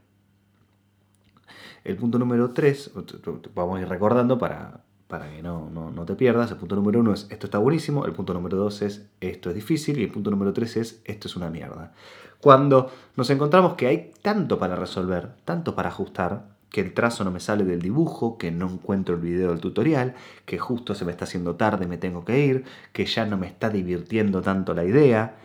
El 1.83 1.95
punto 1.95 2.19
número 2.19 2.49
3, 2.49 2.91
vamos 3.55 3.79
a 3.79 3.81
ir 3.81 3.87
recordando 3.87 4.37
para, 4.37 4.83
para 5.07 5.31
que 5.31 5.41
no, 5.41 5.69
no, 5.69 6.05
te 6.05 6.15
pierdas. 6.15 6.51
El 6.51 6.57
punto 6.57 6.75
número 6.75 6.99
1 6.99 7.13
es 7.13 7.27
esto 7.29 7.47
está 7.47 7.57
buenísimo. 7.57 8.05
El 8.05 8.11
punto 8.11 8.33
número 8.33 8.57
2 8.57 8.81
es 8.81 9.09
esto 9.21 9.49
es 9.49 9.55
difícil. 9.55 9.97
Y 9.97 10.03
el 10.03 10.11
punto 10.11 10.29
número 10.29 10.51
3 10.53 10.77
es 10.77 11.01
esto 11.05 11.27
es 11.27 11.35
una 11.35 11.49
mierda. 11.49 11.93
Cuando 12.39 12.91
nos 13.15 13.29
encontramos 13.29 13.75
que 13.75 13.87
hay 13.87 14.11
tanto 14.21 14.59
para 14.59 14.75
resolver, 14.75 15.29
tanto 15.45 15.73
para 15.73 15.89
ajustar, 15.89 16.49
que 16.69 16.81
el 16.81 16.93
trazo 16.93 17.23
no 17.23 17.31
me 17.31 17.39
sale 17.39 17.63
del 17.65 17.81
dibujo, 17.81 18.37
que 18.37 18.51
no 18.51 18.69
encuentro 18.69 19.15
el 19.15 19.21
video 19.21 19.51
del 19.51 19.59
tutorial, 19.59 20.15
que 20.45 20.57
justo 20.57 20.95
se 20.95 21.05
me 21.05 21.11
está 21.11 21.25
haciendo 21.25 21.55
tarde, 21.55 21.85
me 21.85 21.97
tengo 21.97 22.25
que 22.25 22.45
ir, 22.45 22.65
que 22.93 23.05
ya 23.05 23.25
no 23.25 23.37
me 23.37 23.47
está 23.47 23.69
divirtiendo 23.69 24.41
tanto 24.41 24.73
la 24.73 24.85
idea, 24.85 25.35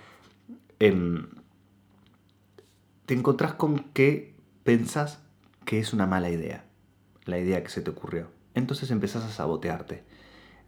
te 3.07 3.15
encontrás 3.15 3.55
con 3.55 3.79
que 3.93 4.35
pensás 4.65 5.23
que 5.65 5.79
es 5.79 5.93
una 5.93 6.07
mala 6.07 6.31
idea, 6.31 6.65
la 7.25 7.39
idea 7.39 7.63
que 7.63 7.71
se 7.71 7.81
te 7.81 7.91
ocurrió. 7.91 8.29
Entonces 8.55 8.91
empezás 8.91 9.25
a 9.25 9.31
sabotearte 9.31 10.05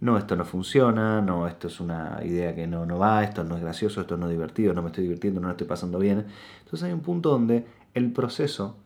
no, 0.01 0.17
esto 0.17 0.37
no 0.37 0.45
funciona, 0.45 1.21
no, 1.21 1.49
esto 1.49 1.67
es 1.67 1.81
una 1.81 2.21
idea 2.25 2.55
que 2.55 2.67
no, 2.67 2.87
no 2.87 2.99
va, 2.99 3.25
esto 3.25 3.43
no 3.43 3.57
es 3.57 3.63
gracioso, 3.63 4.01
esto 4.01 4.17
no 4.17 4.27
es 4.27 4.33
divertido, 4.33 4.73
no 4.73 4.83
me 4.83 4.89
estoy 4.89 5.05
divirtiendo, 5.05 5.41
no 5.41 5.49
lo 5.49 5.53
estoy 5.53 5.67
pasando 5.67 5.99
bien. 5.99 6.27
Entonces 6.61 6.85
hay 6.85 6.93
un 6.93 7.01
punto 7.01 7.31
donde 7.31 7.67
el 7.95 8.13
proceso 8.13 8.77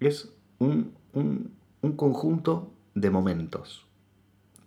es 0.00 0.30
un, 0.58 0.92
conjunto 1.96 2.72
de 2.94 3.10
momentos 3.10 3.86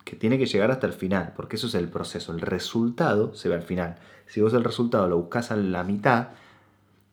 que 0.04 0.16
tiene 0.16 0.38
que 0.38 0.48
llegar 0.48 0.72
hasta 0.72 0.88
el 0.88 0.94
final, 0.94 1.34
porque 1.36 1.56
eso 1.56 1.68
es 1.68 1.76
el 1.76 1.88
proceso. 1.90 2.32
El 2.32 2.42
resultado 2.42 3.36
se 3.36 3.50
ve 3.50 3.56
al 3.56 3.64
final. 3.64 3.98
Si 4.26 4.42
vos 4.42 4.54
el 4.54 4.64
resultado 4.64 5.08
lo 5.08 5.18
buscas 5.18 5.52
a 5.52 5.56
la 5.56 5.84
mitad, 5.84 6.30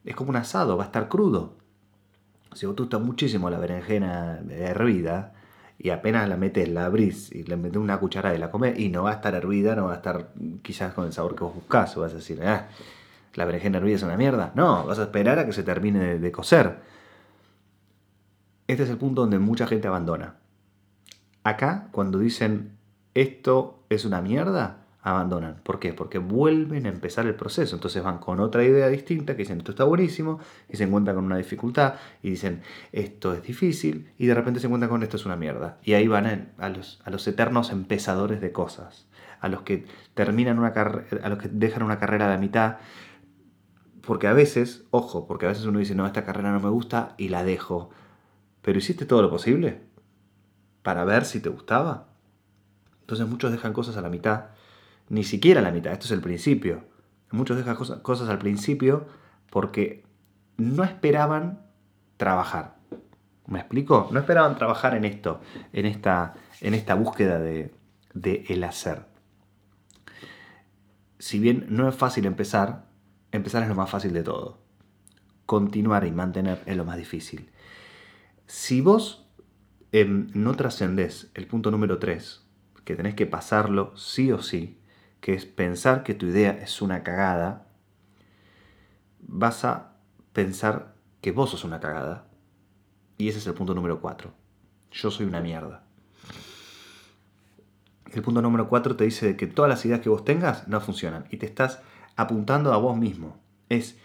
es 0.04 0.14
como 0.16 0.30
un 0.30 0.36
asado, 0.36 0.76
va 0.76 0.84
a 0.84 0.86
estar 0.86 1.08
crudo. 1.08 1.54
Si 2.54 2.66
vos 2.66 2.76
te 2.76 2.82
gusta 2.82 2.98
muchísimo 2.98 3.48
la 3.50 3.58
berenjena 3.58 4.40
hervida, 4.50 5.34
y 5.78 5.90
apenas 5.90 6.28
la 6.28 6.36
metes, 6.36 6.68
la 6.68 6.84
abrís 6.84 7.32
y 7.32 7.42
le 7.42 7.56
metes 7.56 7.78
una 7.78 7.98
cucharada 7.98 8.34
y 8.34 8.38
la 8.38 8.50
comes 8.50 8.78
y 8.78 8.88
no 8.88 9.04
va 9.04 9.10
a 9.10 9.14
estar 9.14 9.34
hervida, 9.34 9.74
no 9.74 9.86
va 9.86 9.94
a 9.94 9.96
estar 9.96 10.32
quizás 10.62 10.94
con 10.94 11.06
el 11.06 11.12
sabor 11.12 11.34
que 11.34 11.42
vos 11.42 11.54
buscás, 11.54 11.96
o 11.96 12.02
vas 12.02 12.12
a 12.12 12.16
decir, 12.16 12.40
ah, 12.44 12.68
la 13.34 13.44
berenjena 13.44 13.78
hervida 13.78 13.96
es 13.96 14.02
una 14.02 14.16
mierda. 14.16 14.52
No, 14.54 14.86
vas 14.86 14.98
a 14.98 15.04
esperar 15.04 15.38
a 15.38 15.46
que 15.46 15.52
se 15.52 15.64
termine 15.64 15.98
de, 15.98 16.18
de 16.18 16.32
cocer. 16.32 16.80
Este 18.68 18.84
es 18.84 18.90
el 18.90 18.98
punto 18.98 19.22
donde 19.22 19.38
mucha 19.38 19.66
gente 19.66 19.88
abandona. 19.88 20.36
Acá, 21.42 21.88
cuando 21.90 22.18
dicen 22.18 22.78
esto 23.14 23.82
es 23.88 24.04
una 24.04 24.20
mierda, 24.20 24.81
abandonan. 25.02 25.56
¿Por 25.64 25.80
qué? 25.80 25.92
Porque 25.92 26.18
vuelven 26.18 26.86
a 26.86 26.88
empezar 26.88 27.26
el 27.26 27.34
proceso. 27.34 27.74
Entonces 27.74 28.02
van 28.02 28.18
con 28.18 28.38
otra 28.40 28.64
idea 28.64 28.88
distinta, 28.88 29.34
que 29.34 29.42
dicen 29.42 29.58
esto 29.58 29.72
está 29.72 29.84
buenísimo, 29.84 30.38
y 30.68 30.76
se 30.76 30.84
encuentran 30.84 31.16
con 31.16 31.24
una 31.24 31.36
dificultad, 31.36 31.94
y 32.22 32.30
dicen 32.30 32.62
esto 32.92 33.34
es 33.34 33.42
difícil, 33.42 34.12
y 34.16 34.26
de 34.26 34.34
repente 34.34 34.60
se 34.60 34.66
encuentran 34.66 34.90
con 34.90 35.02
esto 35.02 35.16
es 35.16 35.26
una 35.26 35.36
mierda. 35.36 35.78
Y 35.82 35.94
ahí 35.94 36.06
van 36.06 36.52
a 36.56 36.68
los, 36.68 37.26
eternos 37.26 37.70
empezadores 37.70 38.40
de 38.40 38.52
cosas, 38.52 39.08
a 39.40 39.48
los 39.48 39.62
que 39.62 39.86
terminan 40.14 40.58
una 40.58 40.72
carrera, 40.72 41.06
a 41.24 41.28
los 41.28 41.38
que 41.38 41.48
dejan 41.48 41.82
una 41.82 41.98
carrera 41.98 42.26
a 42.26 42.30
la 42.30 42.38
mitad. 42.38 42.76
Porque 44.02 44.28
a 44.28 44.32
veces, 44.32 44.84
ojo, 44.90 45.26
porque 45.26 45.46
a 45.46 45.48
veces 45.48 45.64
uno 45.64 45.78
dice, 45.78 45.94
no, 45.94 46.06
esta 46.06 46.24
carrera 46.24 46.52
no 46.52 46.60
me 46.60 46.70
gusta 46.70 47.14
y 47.18 47.28
la 47.28 47.44
dejo. 47.44 47.90
Pero 48.60 48.78
hiciste 48.78 49.04
todo 49.04 49.22
lo 49.22 49.30
posible 49.30 49.80
para 50.82 51.04
ver 51.04 51.24
si 51.24 51.40
te 51.40 51.48
gustaba. 51.48 52.08
Entonces 53.00 53.26
muchos 53.28 53.52
dejan 53.52 53.72
cosas 53.72 53.96
a 53.96 54.00
la 54.00 54.08
mitad 54.08 54.46
ni 55.12 55.24
siquiera 55.24 55.60
la 55.60 55.70
mitad, 55.70 55.92
esto 55.92 56.06
es 56.06 56.12
el 56.12 56.22
principio. 56.22 56.84
Muchos 57.32 57.58
dejan 57.58 57.76
cosas, 57.76 58.28
al 58.30 58.38
principio 58.38 59.06
porque 59.50 60.06
no 60.56 60.84
esperaban 60.84 61.66
trabajar. 62.16 62.78
¿Me 63.46 63.58
explico? 63.58 64.08
No 64.10 64.20
esperaban 64.20 64.56
trabajar 64.56 64.94
en 64.94 65.04
esto, 65.04 65.42
en 65.74 65.84
esta, 65.84 66.32
en 66.62 66.72
esta 66.72 66.94
búsqueda 66.94 67.38
de, 67.38 67.74
de 68.14 68.46
el 68.48 68.64
hacer. 68.64 69.04
Si 71.18 71.38
bien 71.38 71.66
no 71.68 71.90
es 71.90 71.94
fácil 71.94 72.24
empezar, 72.24 72.86
empezar 73.32 73.62
es 73.62 73.68
lo 73.68 73.74
más 73.74 73.90
fácil 73.90 74.14
de 74.14 74.22
todo. 74.22 74.62
Continuar 75.44 76.06
y 76.06 76.10
mantener 76.10 76.62
es 76.64 76.74
lo 76.74 76.86
más 76.86 76.96
difícil. 76.96 77.50
Si 78.46 78.80
vos 78.80 79.28
em, 79.92 80.28
no 80.32 80.54
trascendés 80.54 81.30
el 81.34 81.46
punto 81.46 81.70
número 81.70 81.98
3, 81.98 82.46
que 82.86 82.96
tenés 82.96 83.14
que 83.14 83.26
pasarlo 83.26 83.94
sí 83.94 84.32
o 84.32 84.40
sí, 84.40 84.78
que 85.22 85.34
es 85.34 85.46
pensar 85.46 86.02
que 86.02 86.14
tu 86.14 86.26
idea 86.26 86.50
es 86.50 86.82
una 86.82 87.04
cagada, 87.04 87.68
vas 89.20 89.64
a 89.64 89.92
pensar 90.32 90.96
que 91.20 91.30
vos 91.30 91.50
sos 91.50 91.62
una 91.62 91.78
cagada. 91.78 92.26
Y 93.18 93.28
ese 93.28 93.38
es 93.38 93.46
el 93.46 93.54
punto 93.54 93.72
número 93.72 94.00
4. 94.00 94.34
Yo 94.90 95.10
soy 95.12 95.24
una 95.24 95.40
mierda. 95.40 95.84
El 98.12 98.20
punto 98.22 98.42
número 98.42 98.68
4 98.68 98.96
te 98.96 99.04
dice 99.04 99.36
que 99.36 99.46
todas 99.46 99.68
las 99.68 99.86
ideas 99.86 100.00
que 100.00 100.08
vos 100.08 100.24
tengas 100.24 100.66
no 100.66 100.80
funcionan 100.80 101.24
y 101.30 101.36
te 101.36 101.46
estás 101.46 101.80
apuntando 102.16 102.72
a 102.72 102.78
vos 102.78 102.96
mismo. 102.96 103.40
Es 103.68 103.96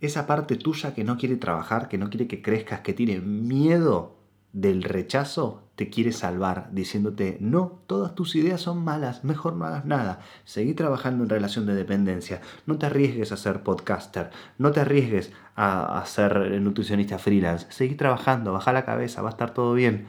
esa 0.00 0.26
parte 0.26 0.56
tuya 0.56 0.92
que 0.92 1.04
no 1.04 1.16
quiere 1.16 1.36
trabajar, 1.36 1.88
que 1.88 1.98
no 1.98 2.10
quiere 2.10 2.26
que 2.26 2.42
crezcas, 2.42 2.80
que 2.80 2.94
tiene 2.94 3.20
miedo 3.20 4.18
del 4.52 4.82
rechazo 4.82 5.63
te 5.76 5.90
quiere 5.90 6.12
salvar 6.12 6.68
diciéndote, 6.70 7.36
no, 7.40 7.80
todas 7.86 8.14
tus 8.14 8.36
ideas 8.36 8.60
son 8.60 8.84
malas, 8.84 9.24
mejor 9.24 9.56
no 9.56 9.64
hagas 9.64 9.84
nada, 9.84 10.20
seguí 10.44 10.74
trabajando 10.74 11.24
en 11.24 11.30
relación 11.30 11.66
de 11.66 11.74
dependencia, 11.74 12.40
no 12.66 12.78
te 12.78 12.86
arriesgues 12.86 13.32
a 13.32 13.36
ser 13.36 13.62
podcaster, 13.62 14.30
no 14.56 14.70
te 14.70 14.80
arriesgues 14.80 15.32
a, 15.56 16.02
ser 16.06 16.60
nutricionista 16.60 17.18
freelance, 17.18 17.66
seguí 17.70 17.96
trabajando, 17.96 18.52
baja 18.52 18.72
la 18.72 18.84
cabeza, 18.84 19.22
va 19.22 19.30
a 19.30 19.32
estar 19.32 19.52
todo 19.52 19.74
bien. 19.74 20.06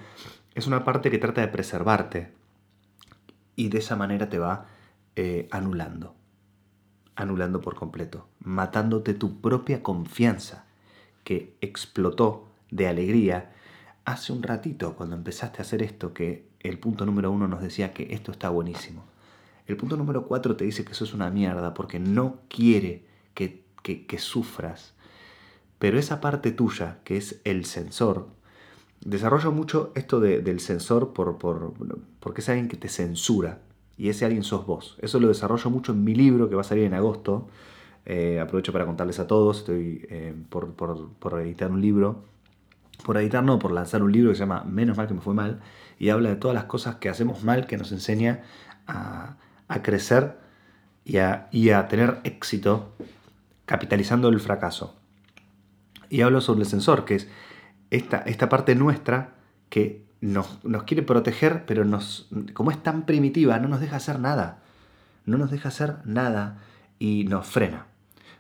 Es 0.53 0.67
una 0.67 0.83
parte 0.83 1.09
que 1.09 1.17
trata 1.17 1.41
de 1.41 1.47
preservarte 1.47 2.31
y 3.55 3.69
de 3.69 3.79
esa 3.79 3.95
manera 3.95 4.29
te 4.29 4.39
va 4.39 4.67
eh, 5.15 5.47
anulando, 5.51 6.15
anulando 7.15 7.61
por 7.61 7.75
completo, 7.75 8.27
matándote 8.39 9.13
tu 9.15 9.41
propia 9.41 9.81
confianza 9.81 10.65
que 11.23 11.57
explotó 11.59 12.47
de 12.69 12.87
alegría 12.87 13.54
hace 14.05 14.31
un 14.31 14.43
ratito, 14.43 14.95
cuando 14.95 15.15
empezaste 15.15 15.57
a 15.57 15.61
hacer 15.61 15.81
esto, 15.81 16.13
que 16.13 16.47
el 16.61 16.79
punto 16.79 17.05
número 17.05 17.31
uno 17.31 17.47
nos 17.47 17.61
decía 17.61 17.93
que 17.93 18.13
esto 18.13 18.31
está 18.31 18.49
buenísimo. 18.49 19.03
El 19.67 19.77
punto 19.77 19.97
número 19.97 20.27
cuatro 20.27 20.55
te 20.55 20.63
dice 20.63 20.85
que 20.85 20.91
eso 20.93 21.03
es 21.03 21.13
una 21.13 21.31
mierda 21.31 21.73
porque 21.73 21.99
no 21.99 22.37
quiere 22.47 23.03
que, 23.33 23.65
sufras. 24.17 24.93
Pero 25.79 25.99
esa 25.99 26.21
parte 26.21 26.51
tuya, 26.51 26.99
que 27.03 27.17
es 27.17 27.41
el 27.43 27.65
sensor, 27.65 28.27
desarrolla 29.01 29.49
mucho 29.49 29.91
esto 29.95 30.19
del 30.19 30.59
sensor 30.59 31.13
por, 31.13 31.37
porque 32.19 32.41
es 32.41 32.49
alguien 32.49 32.67
que 32.67 32.77
te 32.77 32.89
censura. 32.89 33.59
Y 33.97 34.09
ese 34.09 34.25
alguien 34.25 34.43
sos 34.43 34.65
vos. 34.65 34.97
Eso 35.01 35.19
lo 35.19 35.27
desarrollo 35.27 35.69
mucho 35.69 35.91
en 35.91 36.03
mi 36.03 36.15
libro 36.15 36.49
que 36.49 36.55
va 36.55 36.61
a 36.61 36.65
salir 36.65 36.83
en 36.83 36.93
agosto. 36.93 37.47
Eh, 38.05 38.39
aprovecho 38.39 38.71
para 38.71 38.85
contarles 38.85 39.19
a 39.19 39.27
todos, 39.27 39.59
estoy 39.59 40.05
eh, 40.09 40.33
por, 40.49 40.73
por 40.73 41.41
editar 41.41 41.71
un 41.71 41.81
libro 41.81 42.23
por 43.03 43.17
editar, 43.17 43.43
no, 43.43 43.59
por 43.59 43.71
lanzar 43.71 44.03
un 44.03 44.11
libro 44.11 44.31
que 44.31 44.35
se 44.35 44.41
llama 44.41 44.63
Menos 44.63 44.97
mal 44.97 45.07
que 45.07 45.13
me 45.13 45.21
fue 45.21 45.33
mal, 45.33 45.61
y 45.99 46.09
habla 46.09 46.29
de 46.29 46.35
todas 46.35 46.55
las 46.55 46.65
cosas 46.65 46.95
que 46.95 47.09
hacemos 47.09 47.43
mal 47.43 47.67
que 47.67 47.77
nos 47.77 47.91
enseña 47.91 48.43
a, 48.87 49.37
crecer 49.81 50.37
y 51.03 51.17
a, 51.17 51.87
tener 51.87 52.19
éxito 52.23 52.93
capitalizando 53.65 54.29
el 54.29 54.39
fracaso. 54.39 54.95
Y 56.09 56.21
hablo 56.21 56.41
sobre 56.41 56.61
el 56.61 56.67
sensor, 56.67 57.05
que 57.05 57.15
es 57.15 57.27
esta, 57.89 58.17
esta 58.19 58.49
parte 58.49 58.75
nuestra 58.75 59.35
que 59.69 60.05
nos, 60.21 60.63
nos, 60.63 60.83
quiere 60.83 61.03
proteger, 61.03 61.65
pero 61.65 61.85
nos, 61.85 62.29
como 62.53 62.71
es 62.71 62.81
tan 62.81 63.05
primitiva, 63.05 63.59
no 63.59 63.67
nos 63.67 63.79
deja 63.79 63.97
hacer 63.97 64.19
nada. 64.19 64.61
No 65.25 65.37
nos 65.37 65.49
deja 65.49 65.69
hacer 65.69 65.97
nada 66.05 66.59
y 66.99 67.25
nos 67.25 67.47
frena. 67.47 67.87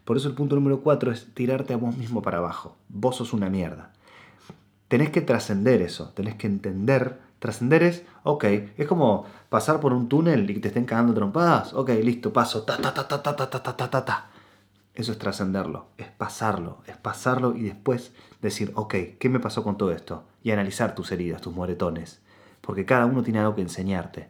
Por 0.05 0.17
eso 0.17 0.27
el 0.27 0.35
punto 0.35 0.55
número 0.55 0.81
4 0.81 1.11
es 1.11 1.33
tirarte 1.33 1.73
a 1.73 1.77
vos 1.77 1.97
mismo 1.97 2.21
para 2.21 2.37
abajo. 2.37 2.77
Vos 2.89 3.15
sos 3.17 3.33
una 3.33 3.49
mierda. 3.49 3.91
Tenés 4.87 5.09
que 5.09 5.21
trascender 5.21 5.81
eso, 5.81 6.09
tenés 6.09 6.35
que 6.35 6.47
entender. 6.47 7.19
Trascender 7.39 7.83
es, 7.83 8.03
ok, 8.23 8.43
es 8.77 8.87
como 8.87 9.25
pasar 9.49 9.79
por 9.79 9.93
un 9.93 10.07
túnel 10.07 10.49
y 10.49 10.53
que 10.53 10.59
te 10.59 10.67
estén 10.69 10.85
cagando 10.85 11.13
trompadas. 11.13 11.73
Ok, 11.73 11.89
listo, 12.03 12.31
paso. 12.31 12.63
Ta, 12.63 12.77
ta, 12.77 12.93
ta, 12.93 13.07
ta, 13.07 13.21
ta, 13.21 13.35
ta, 13.35 13.49
ta, 13.49 13.61
ta, 13.61 13.89
ta, 13.89 14.05
ta. 14.05 14.29
Eso 14.93 15.11
es 15.11 15.17
trascenderlo, 15.17 15.87
es 15.97 16.07
pasarlo, 16.07 16.81
es 16.87 16.95
pasarlo 16.95 17.55
y 17.55 17.63
después 17.63 18.13
decir, 18.41 18.71
ok, 18.75 18.95
¿qué 19.19 19.29
me 19.29 19.41
pasó 19.41 19.61
con 19.63 19.77
todo 19.77 19.91
esto? 19.91 20.23
Y 20.41 20.51
analizar 20.51 20.95
tus 20.95 21.11
heridas, 21.11 21.41
tus 21.41 21.53
moretones. 21.53 22.21
Porque 22.61 22.85
cada 22.85 23.05
uno 23.05 23.21
tiene 23.21 23.39
algo 23.39 23.55
que 23.55 23.61
enseñarte. 23.61 24.29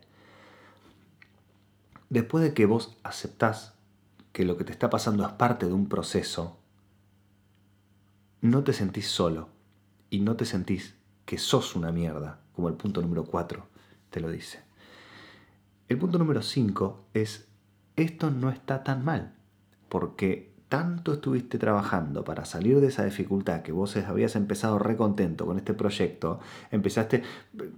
Después 2.09 2.43
de 2.43 2.53
que 2.53 2.65
vos 2.65 2.97
aceptás 3.03 3.73
que 4.31 4.45
lo 4.45 4.57
que 4.57 4.63
te 4.63 4.71
está 4.71 4.89
pasando 4.89 5.25
es 5.25 5.33
parte 5.33 5.67
de 5.67 5.73
un 5.73 5.87
proceso, 5.87 6.57
no 8.41 8.63
te 8.63 8.73
sentís 8.73 9.07
solo 9.07 9.54
y 10.09 10.19
no 10.19 10.35
te 10.35 10.45
sentís 10.45 10.95
que 11.25 11.37
sos 11.37 11.75
una 11.75 11.91
mierda, 11.91 12.39
como 12.53 12.69
el 12.69 12.75
punto 12.75 13.01
número 13.01 13.25
4 13.25 13.67
te 14.09 14.19
lo 14.19 14.29
dice. 14.29 14.59
El 15.87 15.97
punto 15.97 16.17
número 16.17 16.41
5 16.41 17.05
es, 17.13 17.47
esto 17.95 18.31
no 18.31 18.49
está 18.49 18.83
tan 18.83 19.03
mal, 19.03 19.33
porque 19.89 20.53
tanto 20.69 21.13
estuviste 21.13 21.57
trabajando 21.59 22.23
para 22.23 22.43
salir 22.45 22.79
de 22.79 22.87
esa 22.87 23.05
dificultad 23.05 23.61
que 23.61 23.71
vos 23.71 23.95
habías 23.97 24.35
empezado 24.35 24.79
recontento 24.79 25.45
con 25.45 25.57
este 25.57 25.73
proyecto, 25.73 26.39
empezaste, 26.71 27.23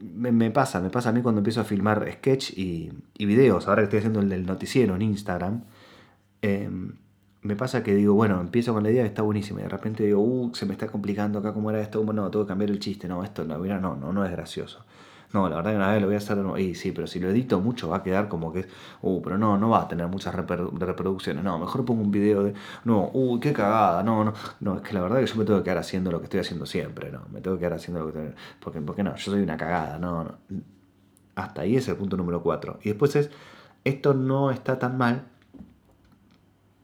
me, 0.01 0.51
pasa, 0.51 0.79
me 0.79 0.89
pasa 0.89 1.09
a 1.09 1.11
mí 1.11 1.21
cuando 1.21 1.39
empiezo 1.39 1.61
a 1.61 1.65
filmar 1.65 2.09
sketch 2.13 2.57
y, 2.57 2.91
videos, 3.17 3.67
ahora 3.67 3.81
que 3.81 3.85
estoy 3.85 3.99
haciendo 3.99 4.19
el 4.21 4.29
del 4.29 4.45
noticiero 4.45 4.95
en 4.95 5.01
Instagram, 5.01 5.63
Em, 6.41 6.93
me 7.47 7.55
pasa 7.55 7.81
que 7.81 7.95
digo, 7.95 8.13
bueno, 8.13 8.41
empiezo 8.41 8.73
con 8.73 8.83
la 8.83 8.91
idea 8.91 9.03
que 9.03 9.07
está 9.07 9.21
buenísima 9.21 9.61
y 9.61 9.63
de 9.63 9.69
repente 9.69 10.03
digo, 10.03 10.21
uh, 10.21 10.53
se 10.53 10.65
me 10.65 10.73
está 10.73 10.87
complicando 10.87 11.39
acá 11.39 11.53
cómo 11.53 11.69
era 11.69 11.81
esto, 11.81 12.03
bueno, 12.03 12.23
no, 12.23 12.29
tengo 12.29 12.45
que 12.45 12.49
cambiar 12.49 12.69
el 12.69 12.79
chiste, 12.79 13.07
no, 13.07 13.23
esto 13.23 13.45
no, 13.45 13.57
no, 13.57 13.95
no, 13.95 14.13
no 14.13 14.25
es 14.25 14.31
gracioso. 14.31 14.83
No, 15.33 15.49
la 15.49 15.57
verdad 15.57 15.71
que 15.71 15.77
una 15.77 15.91
vez 15.91 16.01
lo 16.01 16.07
voy 16.07 16.15
a 16.15 16.19
hacer 16.19 16.37
Y 16.57 16.75
sí, 16.75 16.93
pero 16.93 17.05
si 17.05 17.19
lo 17.19 17.29
edito 17.29 17.59
mucho 17.59 17.89
va 17.89 17.97
a 17.97 18.03
quedar 18.03 18.29
como 18.29 18.51
que, 18.53 18.65
uh, 19.01 19.21
pero 19.21 19.37
no, 19.37 19.57
no 19.57 19.69
va 19.69 19.81
a 19.83 19.87
tener 19.87 20.07
muchas 20.07 20.33
reproducciones. 20.35 21.43
No, 21.43 21.59
mejor 21.59 21.83
pongo 21.85 22.01
un 22.01 22.11
video 22.11 22.43
de, 22.43 22.53
no, 22.85 23.09
uy, 23.13 23.39
qué 23.39 23.51
cagada, 23.53 24.03
no, 24.03 24.23
no. 24.23 24.33
No, 24.61 24.77
es 24.77 24.81
que 24.81 24.93
la 24.93 25.01
verdad 25.01 25.19
que 25.19 25.25
yo 25.25 25.35
me 25.35 25.45
tengo 25.45 25.59
que 25.59 25.65
quedar 25.65 25.79
haciendo 25.79 26.11
lo 26.11 26.19
que 26.19 26.25
estoy 26.25 26.39
haciendo 26.39 26.65
siempre, 26.65 27.11
¿no? 27.11 27.23
Me 27.31 27.41
tengo 27.41 27.57
que 27.57 27.61
quedar 27.61 27.73
haciendo 27.73 28.05
lo 28.05 28.13
que 28.13 28.19
estoy 28.19 28.35
porque, 28.59 28.81
porque 28.81 29.03
no, 29.03 29.15
yo 29.15 29.31
soy 29.31 29.41
una 29.41 29.57
cagada, 29.57 29.99
no, 29.99 30.23
no. 30.23 30.37
Hasta 31.35 31.61
ahí 31.61 31.75
es 31.75 31.87
el 31.87 31.97
punto 31.97 32.17
número 32.17 32.41
4. 32.41 32.79
Y 32.83 32.89
después 32.89 33.15
es, 33.15 33.29
esto 33.83 34.13
no 34.13 34.51
está 34.51 34.79
tan 34.79 34.97
mal 34.97 35.25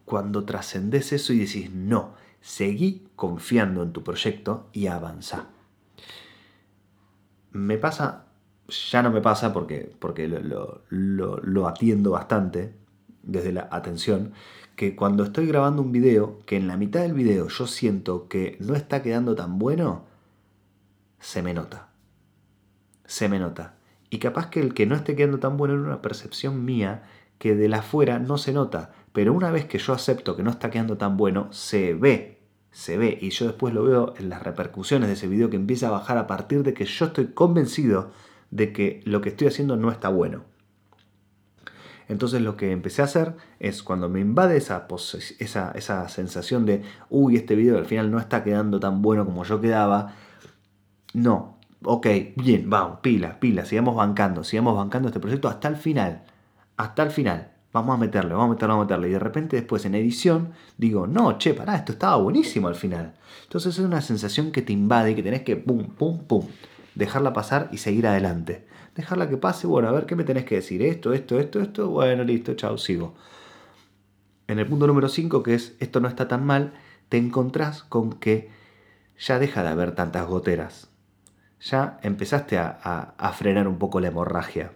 cuando 0.05 0.43
trascendes 0.43 1.13
eso 1.13 1.33
y 1.33 1.39
decís, 1.39 1.71
no, 1.71 2.13
seguí 2.41 3.07
confiando 3.15 3.83
en 3.83 3.93
tu 3.93 4.03
proyecto 4.03 4.67
y 4.73 4.87
avanza. 4.87 5.47
Me 7.51 7.77
pasa, 7.77 8.25
ya 8.91 9.01
no 9.01 9.11
me 9.11 9.21
pasa 9.21 9.53
porque, 9.53 9.95
porque 9.99 10.27
lo, 10.27 11.67
atiendo 11.67 12.11
bastante 12.11 12.75
desde 13.21 13.53
la 13.53 13.69
atención, 13.71 14.33
que 14.75 14.95
cuando 14.95 15.23
estoy 15.23 15.47
grabando 15.47 15.81
un 15.81 15.91
video, 15.91 16.39
que 16.45 16.57
en 16.57 16.67
la 16.67 16.77
mitad 16.77 17.01
del 17.01 17.13
video 17.13 17.47
yo 17.47 17.67
siento 17.67 18.27
que 18.27 18.57
no 18.59 18.75
está 18.75 19.01
quedando 19.01 19.35
tan 19.35 19.59
bueno, 19.59 20.05
se 21.19 21.41
me 21.41 21.53
nota. 21.53 21.89
Se 23.05 23.29
me 23.29 23.39
nota. 23.39 23.75
Y 24.09 24.19
capaz 24.19 24.49
que 24.49 24.59
el 24.59 24.73
que 24.73 24.85
no 24.85 24.95
esté 24.95 25.15
quedando 25.15 25.39
tan 25.39 25.55
bueno 25.55 25.75
es 25.75 25.79
una 25.79 26.01
percepción 26.01 26.65
mía 26.65 27.03
que 27.37 27.55
de 27.55 27.69
la 27.69 27.79
afuera 27.79 28.19
no 28.19 28.37
se 28.37 28.53
nota, 28.53 28.93
pero 29.13 29.31
una 29.31 29.51
vez 29.51 29.65
que 29.65 29.77
yo 29.77 29.93
acepto 29.93 30.35
que 30.35 30.43
no 30.43 30.49
está 30.49 30.71
quedando 30.71 30.97
tan 30.97 31.15
bueno, 31.17 31.47
se 31.51 31.93
ve, 31.93 32.39
se 32.71 32.97
ve. 32.97 33.17
Y 33.21 33.29
yo 33.29 33.45
después 33.45 33.73
lo 33.73 33.83
veo 33.83 34.13
en 34.17 34.27
las 34.29 34.41
repercusiones 34.41 35.07
de 35.07 35.13
ese 35.13 35.27
video 35.27 35.51
que 35.51 35.55
empieza 35.55 35.87
a 35.87 35.91
bajar 35.91 36.17
a 36.17 36.27
partir 36.27 36.63
de 36.63 36.73
que 36.73 36.85
yo 36.85 37.05
estoy 37.05 37.27
convencido 37.27 38.11
de 38.49 38.73
que 38.73 39.01
lo 39.05 39.21
que 39.21 39.29
estoy 39.29 39.47
haciendo 39.47 39.77
no 39.77 39.91
está 39.91 40.09
bueno. 40.09 40.43
Entonces 42.09 42.41
lo 42.41 42.57
que 42.57 42.71
empecé 42.71 43.01
a 43.01 43.05
hacer 43.05 43.35
es 43.59 43.83
cuando 43.83 44.09
me 44.09 44.19
invade 44.19 44.57
esa, 44.57 46.09
sensación 46.09 46.65
de, 46.65 46.81
uy, 47.09 47.37
este 47.37 47.55
video 47.55 47.77
al 47.77 47.85
final 47.85 48.11
no 48.11 48.19
está 48.19 48.43
quedando 48.43 48.79
tan 48.79 49.01
bueno 49.01 49.25
como 49.25 49.43
yo 49.45 49.61
quedaba, 49.61 50.15
no, 51.13 51.59
ok, 51.83 52.07
bien, 52.35 52.69
vamos, 52.69 52.99
pila, 53.01 53.39
pila, 53.39 53.65
sigamos 53.65 53.95
bancando, 53.95 54.43
sigamos 54.43 54.75
bancando 54.75 55.07
este 55.07 55.21
proyecto 55.21 55.47
hasta 55.47 55.69
el 55.69 55.77
final, 55.77 56.23
hasta 56.75 57.03
el 57.03 57.11
final 57.11 57.52
vamos 57.73 57.95
a 57.95 57.97
meterle, 57.97 58.33
vamos 58.33 58.45
a 58.45 58.49
meterle, 58.51 58.73
vamos 58.73 58.83
a 58.83 58.85
meterle. 58.85 59.09
Y 59.09 59.11
de 59.13 59.19
repente 59.19 59.55
después 59.57 59.83
en 59.85 59.95
edición 59.95 60.53
digo, 60.77 61.07
no, 61.07 61.37
che, 61.37 61.53
pará, 61.53 61.75
esto 61.75 61.91
estaba 61.91 62.15
buenísimo 62.17 62.67
al 62.67 62.75
final. 62.75 63.15
Entonces 63.43 63.77
es 63.77 63.83
una 63.83 64.01
sensación 64.01 64.51
que 64.51 64.61
te 64.61 64.71
invade 64.71 65.11
y 65.11 65.15
que 65.15 65.23
tenés 65.23 65.41
que, 65.41 65.57
pum, 65.57 65.87
pum, 65.87 66.19
pum, 66.19 66.47
dejarla 66.95 67.33
pasar 67.33 67.69
y 67.71 67.77
seguir 67.77 68.07
adelante. 68.07 68.67
Dejarla 68.95 69.27
que 69.27 69.37
pase, 69.37 69.65
bueno, 69.65 69.89
a 69.89 69.91
ver 69.91 70.05
qué 70.05 70.15
me 70.15 70.23
tenés 70.23 70.45
que 70.45 70.55
decir, 70.55 70.83
esto, 70.83 71.13
esto, 71.13 71.39
esto, 71.39 71.59
esto, 71.59 71.89
bueno, 71.89 72.23
listo, 72.23 72.53
chao, 72.53 72.77
sigo. 72.77 73.15
En 74.47 74.59
el 74.59 74.67
punto 74.67 74.85
número 74.85 75.09
5, 75.09 75.41
que 75.41 75.55
es 75.55 75.75
esto 75.79 75.99
no 75.99 76.07
está 76.07 76.27
tan 76.27 76.45
mal, 76.45 76.73
te 77.09 77.17
encontrás 77.17 77.83
con 77.83 78.13
que 78.13 78.51
ya 79.17 79.39
deja 79.39 79.63
de 79.63 79.69
haber 79.69 79.95
tantas 79.95 80.27
goteras. 80.27 80.89
Ya 81.59 81.97
empezaste 82.03 82.59
a, 82.59 82.69
a 83.17 83.31
frenar 83.31 83.67
un 83.67 83.79
poco 83.79 83.99
la 83.99 84.09
hemorragia 84.09 84.73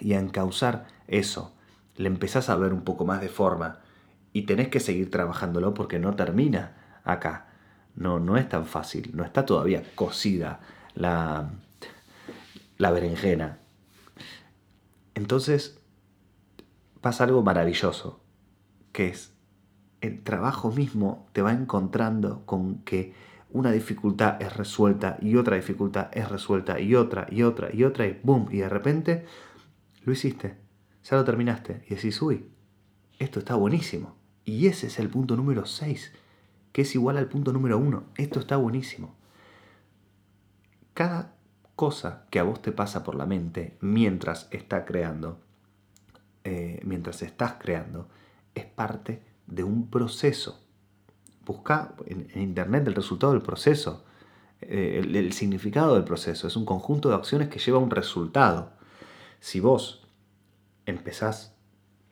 y 0.00 0.12
a 0.14 0.18
encauzar 0.18 0.86
eso 1.06 1.54
le 2.00 2.08
empezás 2.08 2.48
a 2.48 2.56
ver 2.56 2.72
un 2.72 2.82
poco 2.82 3.04
más 3.04 3.20
de 3.20 3.28
forma 3.28 3.80
y 4.32 4.42
tenés 4.42 4.68
que 4.68 4.80
seguir 4.80 5.10
trabajándolo 5.10 5.74
porque 5.74 5.98
no 5.98 6.16
termina 6.16 7.00
acá. 7.04 7.48
No, 7.94 8.18
no 8.18 8.38
es 8.38 8.48
tan 8.48 8.64
fácil, 8.64 9.10
no 9.14 9.22
está 9.22 9.44
todavía 9.44 9.82
cocida 9.94 10.60
la, 10.94 11.50
la 12.78 12.90
berenjena. 12.90 13.58
Entonces 15.14 15.78
pasa 17.02 17.24
algo 17.24 17.42
maravilloso, 17.42 18.20
que 18.92 19.08
es 19.08 19.34
el 20.00 20.22
trabajo 20.22 20.72
mismo 20.72 21.28
te 21.32 21.42
va 21.42 21.52
encontrando 21.52 22.46
con 22.46 22.78
que 22.78 23.12
una 23.50 23.72
dificultad 23.72 24.40
es 24.40 24.56
resuelta 24.56 25.18
y 25.20 25.36
otra 25.36 25.56
dificultad 25.56 26.08
es 26.12 26.30
resuelta 26.30 26.80
y 26.80 26.94
otra 26.94 27.26
y 27.30 27.42
otra 27.42 27.68
y 27.70 27.84
otra 27.84 28.06
y 28.06 28.18
boom, 28.22 28.48
y 28.50 28.58
de 28.58 28.68
repente 28.70 29.26
lo 30.04 30.12
hiciste 30.12 30.59
ya 31.04 31.16
lo 31.16 31.24
terminaste 31.24 31.84
y 31.88 31.94
decís, 31.94 32.20
uy, 32.22 32.46
esto 33.18 33.38
está 33.38 33.54
buenísimo. 33.54 34.16
Y 34.44 34.66
ese 34.66 34.88
es 34.88 34.98
el 34.98 35.08
punto 35.08 35.36
número 35.36 35.66
6, 35.66 36.12
que 36.72 36.82
es 36.82 36.94
igual 36.94 37.16
al 37.16 37.28
punto 37.28 37.52
número 37.52 37.78
1. 37.78 38.04
Esto 38.16 38.40
está 38.40 38.56
buenísimo. 38.56 39.14
Cada 40.94 41.34
cosa 41.76 42.26
que 42.30 42.38
a 42.38 42.42
vos 42.42 42.60
te 42.60 42.72
pasa 42.72 43.04
por 43.04 43.14
la 43.14 43.26
mente 43.26 43.76
mientras 43.80 44.48
está 44.50 44.84
creando, 44.84 45.40
eh, 46.44 46.80
mientras 46.84 47.22
estás 47.22 47.54
creando, 47.58 48.08
es 48.54 48.64
parte 48.64 49.22
de 49.46 49.64
un 49.64 49.88
proceso. 49.88 50.60
Busca 51.44 51.94
en, 52.06 52.28
internet 52.40 52.86
el 52.86 52.94
resultado 52.94 53.32
del 53.32 53.42
proceso, 53.42 54.04
eh, 54.60 55.00
el 55.02 55.32
significado 55.32 55.94
del 55.94 56.04
proceso. 56.04 56.46
Es 56.46 56.56
un 56.56 56.64
conjunto 56.64 57.08
de 57.08 57.14
acciones 57.14 57.48
que 57.48 57.58
lleva 57.58 57.78
a 57.78 57.82
un 57.82 57.90
resultado. 57.90 58.72
Si 59.40 59.60
vos 59.60 59.99
empezás 60.86 61.54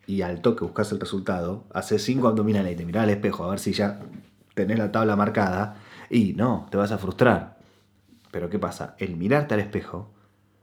y 0.06 0.22
al 0.22 0.40
toque 0.40 0.64
buscas 0.64 0.90
el 0.92 1.00
resultado, 1.00 1.66
haces 1.74 2.02
cinco 2.02 2.28
abdominales 2.28 2.72
y 2.72 2.76
te 2.76 2.86
mirás 2.86 3.04
al 3.04 3.10
espejo 3.10 3.44
a 3.44 3.50
ver 3.50 3.58
si 3.58 3.72
ya 3.72 4.00
tenés 4.54 4.78
la 4.78 4.90
tabla 4.90 5.16
marcada 5.16 5.76
y 6.08 6.32
no, 6.32 6.66
te 6.70 6.78
vas 6.78 6.92
a 6.92 6.98
frustrar. 6.98 7.58
Pero 8.30 8.48
¿qué 8.48 8.58
pasa? 8.58 8.94
El 8.98 9.16
mirarte 9.16 9.54
al 9.54 9.60
espejo, 9.60 10.10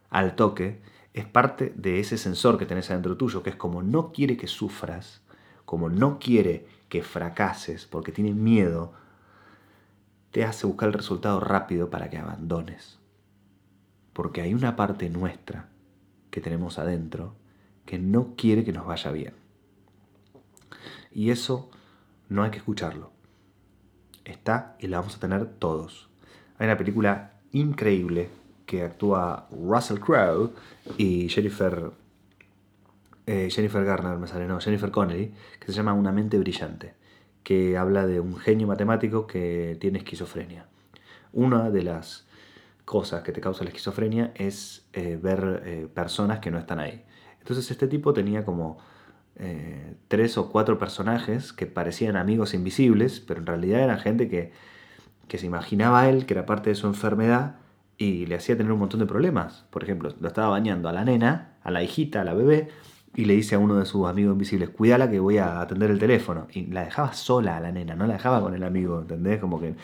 al 0.10 0.36
toque, 0.36 0.82
es 1.14 1.26
parte 1.26 1.72
de 1.76 2.00
ese 2.00 2.18
sensor 2.18 2.58
que 2.58 2.66
tenés 2.66 2.90
adentro 2.90 3.18
tuyo, 3.18 3.44
que 3.44 3.52
es 3.52 3.56
como 3.56 3.84
no 3.84 4.12
quiere 4.12 4.36
que 4.36 4.48
sufras, 4.48 5.22
como 5.64 5.90
no 5.90 6.20
quiere 6.20 6.68
que 6.90 7.04
fracases, 7.04 7.86
porque 7.86 8.12
tiene 8.12 8.34
miedo, 8.34 8.94
te 10.32 10.44
hace 10.44 10.68
buscar 10.68 10.90
el 10.90 10.94
resultado 10.94 11.40
rápido 11.40 11.90
para 11.90 12.10
que 12.10 12.18
abandones. 12.18 13.00
Porque 14.12 14.42
hay 14.42 14.54
una 14.54 14.76
parte 14.76 15.10
nuestra 15.10 15.70
que 16.32 16.42
tenemos 16.42 16.80
adentro 16.80 17.36
que 17.86 18.00
no 18.00 18.36
quiere 18.36 18.64
que 18.64 18.74
nos 18.74 18.86
vaya 18.86 19.12
bien. 19.12 19.34
Y 21.12 21.30
eso 21.30 21.70
no 22.30 22.44
hay 22.44 22.52
que 22.52 22.58
escucharlo. 22.58 23.12
Está 24.24 24.76
y 24.80 24.88
la 24.88 25.00
vamos 25.00 25.16
a 25.16 25.20
tener 25.20 25.46
todos. 25.46 26.10
Hay 26.58 26.66
una 26.68 26.78
película 26.78 27.34
increíble 27.52 28.30
que 28.66 28.84
actúa 28.84 29.48
Russell 29.52 30.00
Crowe 30.00 30.52
y 30.98 31.30
Jennifer 31.30 31.92
eh, 33.28 33.50
Jennifer 33.50 33.84
Garner, 33.84 34.18
me 34.18 34.28
sale, 34.28 34.46
no, 34.46 34.60
Jennifer 34.60 34.92
Connelly, 34.92 35.34
que 35.60 35.68
se 35.68 35.74
llama 35.74 35.94
Una 35.94 36.12
mente 36.12 36.38
brillante, 36.38 36.94
que 37.44 37.76
habla 37.76 38.06
de 38.06 38.20
un 38.20 38.38
genio 38.38 38.68
matemático 38.68 39.26
que 39.26 39.78
tiene 39.80 40.00
esquizofrenia. 40.00 40.68
Una 41.34 41.72
de 41.72 41.84
las 41.84 42.28
cosas 42.86 43.24
que 43.24 43.32
te 43.32 43.42
causa 43.42 43.64
la 43.64 43.72
esquizofrenia 43.72 44.32
es 44.36 44.88
eh, 44.94 45.20
ver 45.22 45.64
eh, 45.66 45.88
personas 45.92 46.40
que 46.40 46.52
no 46.52 46.60
están 46.60 46.80
ahí. 46.80 47.04
Entonces 47.46 47.70
este 47.70 47.88
tipo 47.88 48.12
tenía 48.12 48.44
como 48.44 48.80
tres 50.08 50.36
o 50.40 50.50
cuatro 50.50 50.80
personajes 50.80 51.54
que 51.54 51.68
parecían 51.68 52.16
amigos 52.16 52.56
invisibles, 52.56 53.20
pero 53.20 53.40
en 53.40 53.46
realidad 53.46 53.82
eran 53.82 54.00
gente 54.00 54.28
que, 54.28 54.52
que 55.28 55.38
se 55.38 55.46
imaginaba 55.46 56.10
él 56.10 56.26
que 56.26 56.34
era 56.34 56.48
parte 56.48 56.72
de 56.72 56.76
su 56.76 56.88
enfermedad 56.88 57.58
y 58.00 58.26
le 58.26 58.34
hacía 58.34 58.58
tener 58.58 58.72
un 58.72 58.80
montón 58.80 59.00
de 59.00 59.06
problemas. 59.06 59.66
Por 59.70 59.84
ejemplo, 59.84 60.12
lo 60.20 60.28
estaba 60.28 60.48
bañando 60.48 60.90
a 60.90 60.92
la 60.92 61.06
nena, 61.06 61.58
a 61.62 61.70
la 61.70 61.84
hijita, 61.84 62.22
a 62.22 62.24
la 62.24 62.34
bebé, 62.34 62.70
y 63.14 63.26
le 63.26 63.36
dice 63.36 63.54
a 63.54 63.60
uno 63.60 63.76
de 63.76 63.86
sus 63.86 64.08
amigos 64.08 64.34
invisibles, 64.34 64.72
cuídala 64.72 65.12
que 65.12 65.20
voy 65.20 65.38
a 65.38 65.62
atender 65.62 65.92
el 65.92 66.00
teléfono. 66.00 66.48
Y 66.52 66.66
la 66.66 66.84
dejaba 66.84 67.14
sola 67.14 67.58
a 67.58 67.60
la 67.60 67.72
nena, 67.72 67.94
no 67.94 68.08
la 68.08 68.14
dejaba 68.14 68.42
con 68.42 68.56
el 68.56 68.64
amigo, 68.64 69.02
¿entendés? 69.02 69.40
Como 69.40 69.60
que... 69.60 69.76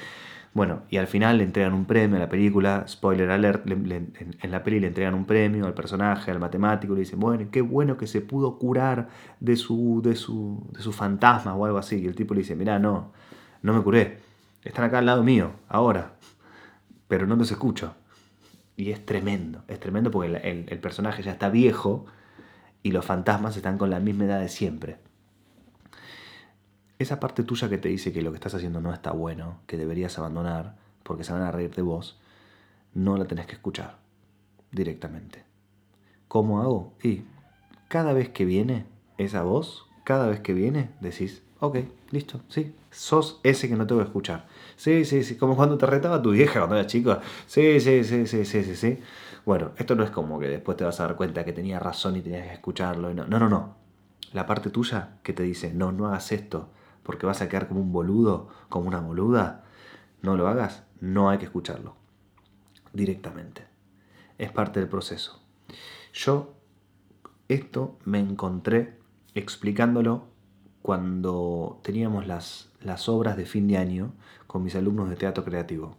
Bueno, 0.53 0.81
y 0.89 0.97
al 0.97 1.07
final 1.07 1.37
le 1.37 1.45
entregan 1.45 1.73
un 1.73 1.85
premio 1.85 2.17
a 2.17 2.19
la 2.19 2.27
película, 2.27 2.85
spoiler 2.87 3.31
alert, 3.31 3.65
en, 3.69 4.33
la 4.43 4.63
peli 4.63 4.81
le 4.81 4.87
entregan 4.87 5.13
un 5.13 5.25
premio 5.25 5.65
al 5.65 5.73
personaje, 5.73 6.29
al 6.29 6.39
matemático, 6.39 6.93
le 6.93 7.01
dicen, 7.01 7.19
bueno, 7.19 7.47
qué 7.49 7.61
bueno 7.61 7.95
que 7.95 8.05
se 8.05 8.19
pudo 8.19 8.57
curar 8.57 9.07
de 9.39 9.55
su, 9.55 10.01
de 10.03 10.15
su, 10.15 10.67
de 10.71 10.91
fantasma 10.91 11.55
o 11.55 11.65
algo 11.65 11.77
así. 11.77 12.01
Y 12.01 12.07
el 12.07 12.15
tipo 12.15 12.33
le 12.33 12.41
dice, 12.41 12.55
mirá, 12.55 12.79
no, 12.79 13.13
no 13.61 13.73
me 13.73 13.81
curé, 13.81 14.19
están 14.63 14.85
acá 14.85 14.99
al 14.99 15.05
lado 15.05 15.23
mío, 15.23 15.51
ahora, 15.69 16.15
pero 17.07 17.25
no 17.25 17.37
los 17.37 17.49
escucho. 17.49 17.95
Y 18.75 18.91
es 18.91 19.05
tremendo, 19.05 19.63
es 19.69 19.79
tremendo 19.79 20.11
porque 20.11 20.65
el 20.69 20.79
personaje 20.79 21.23
ya 21.23 21.31
está 21.31 21.49
viejo, 21.49 22.07
y 22.83 22.91
los 22.91 23.05
fantasmas 23.05 23.55
están 23.57 23.77
con 23.77 23.89
la 23.89 23.99
misma 23.99 24.25
edad 24.25 24.39
de 24.39 24.49
siempre. 24.49 24.97
Esa 27.01 27.19
parte 27.19 27.41
tuya 27.41 27.67
que 27.67 27.79
te 27.79 27.89
dice 27.89 28.13
que 28.13 28.21
lo 28.21 28.29
que 28.29 28.35
estás 28.35 28.53
haciendo 28.53 28.79
no 28.79 28.93
está 28.93 29.11
bueno, 29.11 29.57
que 29.65 29.75
deberías 29.75 30.19
abandonar 30.19 30.75
porque 31.01 31.23
se 31.23 31.33
van 31.33 31.41
a 31.41 31.49
reír 31.49 31.73
de 31.73 31.81
vos, 31.81 32.19
no 32.93 33.17
la 33.17 33.25
tenés 33.25 33.47
que 33.47 33.53
escuchar 33.53 33.97
directamente. 34.71 35.43
¿Cómo 36.27 36.61
hago? 36.61 36.93
Y 37.01 37.23
cada 37.87 38.13
vez 38.13 38.29
que 38.29 38.45
viene 38.45 38.85
esa 39.17 39.41
voz, 39.41 39.87
cada 40.03 40.27
vez 40.27 40.41
que 40.41 40.53
viene, 40.53 40.91
decís, 40.99 41.41
ok, 41.59 41.77
listo, 42.11 42.41
sí, 42.49 42.75
sos 42.91 43.39
ese 43.41 43.67
que 43.67 43.75
no 43.75 43.87
tengo 43.87 44.01
que 44.01 44.07
escuchar. 44.07 44.45
Sí, 44.75 45.03
sí, 45.03 45.23
sí, 45.23 45.37
como 45.37 45.55
cuando 45.55 45.79
te 45.79 45.87
retaba 45.87 46.21
tu 46.21 46.29
vieja 46.29 46.59
cuando 46.59 46.75
eras 46.75 46.85
chico. 46.85 47.17
Sí, 47.47 47.79
sí, 47.79 48.03
sí, 48.03 48.27
sí, 48.27 48.45
sí, 48.45 48.63
sí, 48.63 48.75
sí. 48.75 48.99
Bueno, 49.43 49.71
esto 49.75 49.95
no 49.95 50.03
es 50.03 50.11
como 50.11 50.37
que 50.39 50.49
después 50.49 50.77
te 50.77 50.83
vas 50.83 50.99
a 50.99 51.07
dar 51.07 51.15
cuenta 51.15 51.43
que 51.43 51.51
tenía 51.51 51.79
razón 51.79 52.15
y 52.17 52.21
tenías 52.21 52.45
que 52.45 52.53
escucharlo. 52.53 53.11
no, 53.11 53.25
no, 53.25 53.39
no, 53.39 53.49
no. 53.49 53.75
La 54.33 54.45
parte 54.45 54.69
tuya 54.69 55.17
que 55.23 55.33
te 55.33 55.41
dice, 55.41 55.73
no, 55.73 55.91
no 55.91 56.05
hagas 56.05 56.31
esto 56.31 56.69
porque 57.03 57.25
vas 57.25 57.41
a 57.41 57.49
quedar 57.49 57.67
como 57.67 57.81
un 57.81 57.91
boludo, 57.91 58.49
como 58.69 58.87
una 58.87 58.99
boluda, 58.99 59.63
no 60.21 60.37
lo 60.37 60.47
hagas, 60.47 60.83
no 60.99 61.29
hay 61.29 61.37
que 61.37 61.45
escucharlo 61.45 61.95
directamente. 62.93 63.65
Es 64.37 64.51
parte 64.51 64.79
del 64.79 64.89
proceso. 64.89 65.41
Yo 66.13 66.53
esto 67.47 67.97
me 68.05 68.19
encontré 68.19 68.97
explicándolo 69.33 70.25
cuando 70.81 71.79
teníamos 71.83 72.27
las, 72.27 72.71
las 72.81 73.07
obras 73.07 73.37
de 73.37 73.45
fin 73.45 73.67
de 73.67 73.77
año 73.77 74.13
con 74.47 74.63
mis 74.63 74.75
alumnos 74.75 75.09
de 75.09 75.15
teatro 75.15 75.43
creativo. 75.43 75.95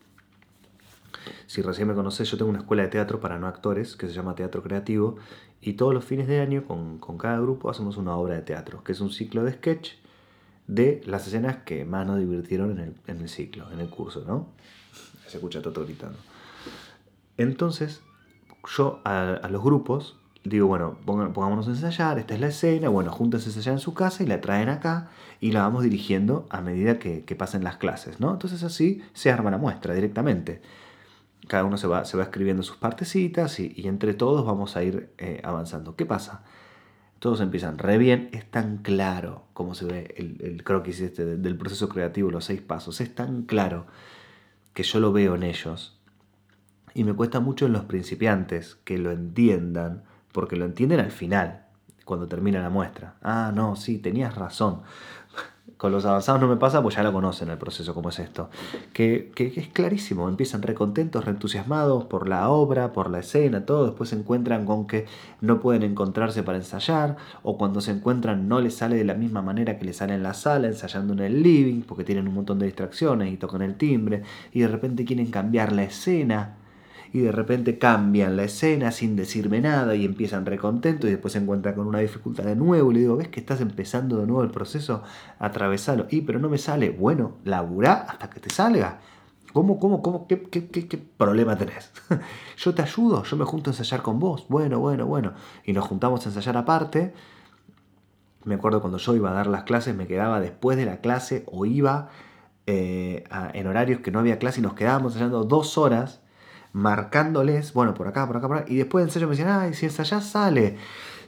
Si 1.47 1.62
recién 1.62 1.88
me 1.88 1.95
conoces, 1.95 2.31
yo 2.31 2.37
tengo 2.37 2.51
una 2.51 2.61
escuela 2.61 2.83
de 2.83 2.88
teatro 2.88 3.21
para 3.21 3.38
no 3.38 3.47
actores 3.47 3.97
que 3.97 4.07
se 4.07 4.12
llama 4.12 4.35
Teatro 4.35 4.62
Creativo 4.62 5.17
y 5.61 5.75
todos 5.75 5.95
los 5.95 6.05
fines 6.05 6.27
de 6.27 6.41
año 6.41 6.65
con, 6.65 6.99
cada 7.19 7.38
grupo 7.38 7.71
hacemos 7.71 7.97
una 7.97 8.17
obra 8.17 8.35
de 8.35 8.43
teatro, 8.43 8.83
que 8.83 8.93
es 8.93 9.01
un 9.01 9.11
ciclo 9.11 9.45
de 9.45 9.53
sketch 9.53 9.93
de 10.66 11.03
las 11.07 11.27
escenas 11.27 11.59
que 11.64 11.85
más 11.85 12.07
nos 12.07 12.18
divirtieron 12.18 12.79
en 12.79 13.20
el, 13.20 13.29
ciclo, 13.29 13.70
en 13.72 13.81
el 13.81 13.88
curso, 13.88 14.25
¿no? 14.27 14.48
Se 15.27 15.38
escucha 15.38 15.62
todo 15.62 15.85
gritando. 15.85 16.18
Entonces, 17.37 18.01
yo 18.77 19.01
a, 19.05 19.48
los 19.51 19.62
grupos 19.62 20.16
digo, 20.44 20.66
bueno, 20.66 20.98
pongámonos 21.05 21.68
a 21.68 21.70
ensayar, 21.70 22.18
esta 22.18 22.35
es 22.35 22.40
la 22.40 22.48
escena, 22.48 22.88
bueno, 22.88 23.12
júntense 23.12 23.48
a 23.48 23.53
ensayar 23.53 23.75
en 23.75 23.81
su 23.81 23.94
casa 23.94 24.22
y 24.22 24.27
la 24.27 24.40
traen 24.40 24.68
acá 24.68 25.11
y 25.40 25.53
la 25.53 25.62
vamos 25.62 25.85
dirigiendo 25.85 26.46
a 26.51 26.61
medida 26.61 26.98
que, 26.98 27.25
que 27.25 27.37
pasen 27.37 27.62
las 27.62 27.77
clases, 27.77 28.18
¿no? 28.18 28.33
Entonces 28.33 28.62
así 28.62 29.03
se 29.12 29.31
arma 29.31 29.51
la 29.51 29.59
muestra 29.59 29.94
directamente 29.94 30.61
cada 31.48 31.64
uno 31.64 31.77
se 31.77 31.87
va, 31.87 32.05
se 32.05 32.16
va 32.16 32.25
escribiendo 32.25 32.62
sus 32.62 32.77
partecitas 32.77 33.59
y, 33.61 33.75
entre 33.87 34.14
todos 34.14 34.44
vamos 34.46 34.77
a 34.77 34.83
ir 34.83 35.12
eh, 35.18 35.40
avanzando. 35.44 35.96
¿Qué 35.96 36.07
pasa? 36.07 36.42
Todos 37.23 37.41
empiezan 37.41 37.79
re 37.79 37.99
bien, 37.99 38.31
es 38.33 38.51
tan 38.51 38.79
claro 38.79 39.45
como 39.53 39.77
se 39.77 39.85
ve 39.85 40.13
el, 40.17 40.39
el 40.41 40.65
croquis 40.65 40.99
este 40.99 41.25
del 41.25 41.57
proceso 41.57 41.89
creativo, 41.89 42.33
los 42.33 42.47
seis 42.47 42.61
pasos, 42.61 43.01
es 43.01 43.15
tan 43.15 43.43
claro 43.43 43.87
que 44.75 44.83
yo 44.83 44.99
lo 44.99 45.13
veo 45.13 45.37
en 45.37 45.45
ellos. 45.45 46.01
Y 46.95 47.05
me 47.05 47.15
cuesta 47.15 47.39
mucho 47.39 47.67
en 47.67 47.75
los 47.75 47.85
principiantes 47.85 48.75
que 48.83 48.99
lo 48.99 49.13
entiendan, 49.13 50.03
porque 50.33 50.57
lo 50.57 50.65
entienden 50.65 50.99
al 50.99 51.13
final, 51.13 51.67
cuando 52.05 52.27
termina 52.27 52.61
la 52.61 52.71
muestra. 52.71 53.15
Ah, 53.23 53.53
no, 53.55 53.77
sí, 53.77 53.99
tenías 53.99 54.35
razón. 54.35 54.83
Con 55.83 55.90
los 55.90 56.05
avanzados 56.05 56.40
no 56.40 56.47
me 56.47 56.55
pasa, 56.55 56.81
pues 56.81 56.95
ya 56.95 57.03
lo 57.03 57.12
conocen 57.12 57.51
el 57.51 57.59
proceso, 57.59 57.92
como 57.92 58.11
es 58.11 58.21
esto. 58.21 58.51
Que, 58.92 59.33
es 59.37 59.66
clarísimo, 59.66 60.29
empiezan 60.29 60.62
recontentos, 60.62 61.25
reentusiasmados 61.25 62.05
por 62.05 62.29
la 62.29 62.51
obra, 62.51 62.92
por 62.92 63.11
la 63.11 63.18
escena, 63.18 63.66
todo. 63.66 63.87
Después 63.87 64.11
se 64.11 64.14
encuentran 64.14 64.64
con 64.64 64.87
que 64.87 65.07
no 65.40 65.59
pueden 65.59 65.83
encontrarse 65.83 66.45
para 66.45 66.59
ensayar, 66.59 67.16
o 67.42 67.59
cuando 67.59 67.81
se 67.81 67.90
encuentran 67.90 68.47
no 68.47 68.61
les 68.61 68.77
sale 68.77 68.95
de 68.95 69.05
la 69.05 69.14
misma 69.14 69.42
manera 69.42 69.77
que 69.77 69.85
les 69.85 69.97
sale 69.97 70.14
en 70.14 70.23
la 70.23 70.35
sala, 70.35 70.68
ensayando 70.68 71.14
en 71.14 71.18
el 71.18 71.42
living, 71.42 71.83
porque 71.83 72.05
tienen 72.05 72.29
un 72.29 72.35
montón 72.35 72.61
de 72.61 72.66
distracciones 72.66 73.33
y 73.33 73.37
tocan 73.37 73.62
el 73.62 73.75
timbre, 73.75 74.23
y 74.53 74.61
de 74.61 74.68
repente 74.68 75.05
quieren 75.05 75.33
cambiar 75.33 75.73
la 75.73 75.83
escena 75.83 76.59
y 77.12 77.20
de 77.20 77.31
repente 77.31 77.79
cambian 77.79 78.37
la 78.37 78.44
escena 78.44 78.90
sin 78.90 79.16
decirme 79.16 79.61
nada 79.61 79.94
y 79.94 80.07
empiezan 80.07 80.46
recontentos 80.46 81.09
y 81.09 81.12
después 81.12 81.33
se 81.33 81.40
encuentran 81.40 81.75
con 81.75 81.87
una 81.87 81.98
dificultad 81.98 82.44
de 82.44 82.57
nuevo 82.57 82.90
y 82.90 82.94
le 82.94 83.01
digo, 83.01 83.16
¿ves 83.16 83.29
que 83.29 83.40
estás 83.40 83.61
empezando 83.61 84.16
de 84.16 84.27
nuevo 84.27 84.42
el 84.42 84.51
proceso? 84.51 85.03
Atravesalo. 85.38 86.07
Y 86.11 86.22
pero 86.22 86.38
no 86.38 86.48
me 86.48 86.57
sale. 86.57 86.88
Bueno, 86.90 87.37
laburá 87.44 88.07
hasta 88.09 88.31
que 88.31 88.40
te 88.40 88.48
salga. 88.48 89.01
¿Cómo, 89.53 89.79
cómo, 89.79 90.01
cómo? 90.01 90.27
¿Qué, 90.27 90.42
qué, 90.42 90.66
qué, 90.68 90.96
problema 90.96 91.59
tenés? 91.59 91.92
yo 92.57 92.75
te 92.75 92.81
ayudo, 92.81 93.22
yo 93.25 93.37
me 93.37 93.44
junto 93.44 93.68
a 93.68 93.72
ensayar 93.75 94.01
con 94.01 94.18
vos. 94.18 94.46
Bueno, 94.48 94.81
bueno, 94.81 95.05
bueno. 95.07 95.35
Y 95.64 95.75
nos 95.75 95.87
juntamos 95.87 96.25
a 96.25 96.31
ensayar 96.31 96.57
aparte. 96.57 97.12
Me 98.44 98.55
acuerdo 98.55 98.81
cuando 98.81 98.96
yo 98.96 99.14
iba 99.14 99.31
a 99.31 99.35
dar 99.35 99.48
las 99.48 99.64
clases, 99.64 99.94
me 99.94 100.07
quedaba 100.07 100.40
después 100.40 100.79
de 100.79 100.87
la 100.87 101.03
clase 101.03 101.44
o 101.46 101.66
iba 101.66 102.09
eh, 102.66 103.25
en 103.53 103.66
horarios 103.66 104.01
que 104.01 104.11
no 104.11 104.18
había 104.18 104.38
clase 104.38 104.61
y 104.61 104.62
nos 104.62 104.72
quedábamos 104.72 105.12
ensayando 105.12 105.44
dos 105.44 105.77
horas 105.77 106.22
marcándoles, 106.73 107.73
bueno, 107.73 107.95
por 107.95 108.09
acá, 108.09 108.27
por 108.27 108.37
acá, 108.37 108.49
por 108.49 108.57
acá, 108.59 108.67
y 108.69 108.77
después 108.77 109.05
de 109.05 109.09
ensayo 109.09 109.27
me 109.27 109.37
decían, 109.37 109.51
ay, 109.51 109.75
si 109.75 109.87
allá 109.87 110.21
sale. 110.21 110.77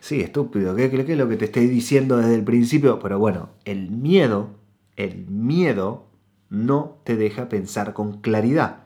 Sí, 0.01 0.21
estúpido, 0.21 0.75
¿qué, 0.75 0.85
es 0.85 1.19
lo 1.19 1.29
que 1.29 1.37
te 1.37 1.47
estoy 1.47 1.67
diciendo 1.67 2.19
desde 2.19 2.35
el 2.35 2.45
principio? 2.45 2.99
Pero 2.99 3.19
bueno, 3.19 3.51
el 3.65 3.91
miedo, 3.91 4.51
el 4.97 5.27
miedo 5.29 6.07
no 6.51 6.99
te 7.05 7.17
deja 7.17 7.49
pensar 7.49 7.95
con 7.95 8.21
claridad. 8.21 8.85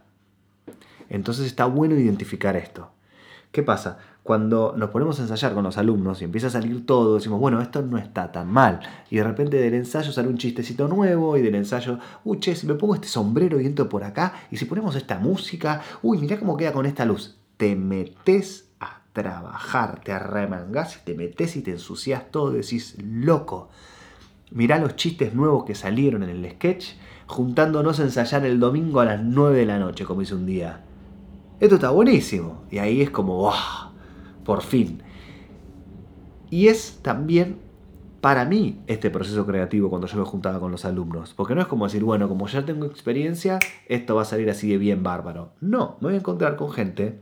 Entonces 1.09 1.47
está 1.47 1.64
bueno 1.64 1.97
identificar 1.97 2.57
esto. 2.57 2.90
¿Qué 3.51 3.62
pasa? 3.62 3.99
Cuando 4.28 4.74
nos 4.76 4.90
ponemos 4.90 5.18
a 5.18 5.22
ensayar 5.22 5.54
con 5.54 5.64
los 5.64 5.78
alumnos 5.78 6.20
y 6.20 6.26
empieza 6.26 6.48
a 6.48 6.50
salir 6.50 6.84
todo, 6.84 7.14
decimos, 7.14 7.40
bueno, 7.40 7.62
esto 7.62 7.80
no 7.80 7.96
está 7.96 8.30
tan 8.30 8.52
mal. 8.52 8.80
Y 9.08 9.16
de 9.16 9.24
repente 9.24 9.56
del 9.56 9.72
ensayo 9.72 10.12
sale 10.12 10.28
un 10.28 10.36
chistecito 10.36 10.86
nuevo 10.86 11.38
y 11.38 11.40
del 11.40 11.54
ensayo, 11.54 11.98
uy, 12.24 12.38
che, 12.38 12.54
si 12.54 12.66
me 12.66 12.74
pongo 12.74 12.94
este 12.94 13.08
sombrero 13.08 13.58
y 13.58 13.64
entro 13.64 13.88
por 13.88 14.04
acá 14.04 14.34
y 14.50 14.58
si 14.58 14.66
ponemos 14.66 14.96
esta 14.96 15.18
música, 15.18 15.80
uy, 16.02 16.18
mirá 16.18 16.38
cómo 16.38 16.58
queda 16.58 16.74
con 16.74 16.84
esta 16.84 17.06
luz. 17.06 17.38
Te 17.56 17.74
metes 17.74 18.68
a 18.80 19.00
trabajar, 19.14 20.02
te 20.04 20.12
arremangás 20.12 20.98
y 20.98 21.04
te 21.06 21.14
metes 21.14 21.56
y 21.56 21.62
te 21.62 21.70
ensucias 21.70 22.30
todo, 22.30 22.50
decís, 22.50 22.98
loco. 23.02 23.70
Mirá 24.50 24.78
los 24.78 24.94
chistes 24.96 25.32
nuevos 25.32 25.64
que 25.64 25.74
salieron 25.74 26.22
en 26.22 26.28
el 26.28 26.50
sketch, 26.50 26.96
juntándonos 27.26 27.98
a 27.98 28.02
ensayar 28.02 28.44
el 28.44 28.60
domingo 28.60 29.00
a 29.00 29.06
las 29.06 29.22
9 29.22 29.56
de 29.56 29.64
la 29.64 29.78
noche, 29.78 30.04
como 30.04 30.20
hice 30.20 30.34
un 30.34 30.44
día. 30.44 30.84
Esto 31.60 31.76
está 31.76 31.88
buenísimo. 31.88 32.64
Y 32.70 32.76
ahí 32.76 33.00
es 33.00 33.08
como. 33.08 33.50
Por 34.48 34.62
fin. 34.62 35.02
Y 36.48 36.68
es 36.68 37.00
también 37.02 37.58
para 38.22 38.46
mí 38.46 38.80
este 38.87 39.11
proceso 39.11 39.44
creativo 39.44 39.90
cuando 39.90 40.06
yo 40.06 40.16
me 40.16 40.24
juntaba 40.24 40.58
con 40.58 40.72
los 40.72 40.87
alumnos. 40.87 41.34
Porque 41.34 41.54
no 41.54 41.61
es 41.61 41.66
como 41.66 41.84
decir, 41.84 42.02
bueno, 42.02 42.30
como 42.30 42.48
ya 42.48 42.64
tengo 42.64 42.87
experiencia, 42.87 43.58
esto 43.88 44.14
va 44.14 44.22
a 44.22 44.24
salir 44.24 44.48
así 44.48 44.70
de 44.70 44.78
bien 44.78 45.02
bárbaro. 45.02 45.52
No, 45.61 45.98
me 46.00 46.06
voy 46.06 46.14
a 46.14 46.20
encontrar 46.20 46.56
con 46.56 46.70
gente 46.70 47.20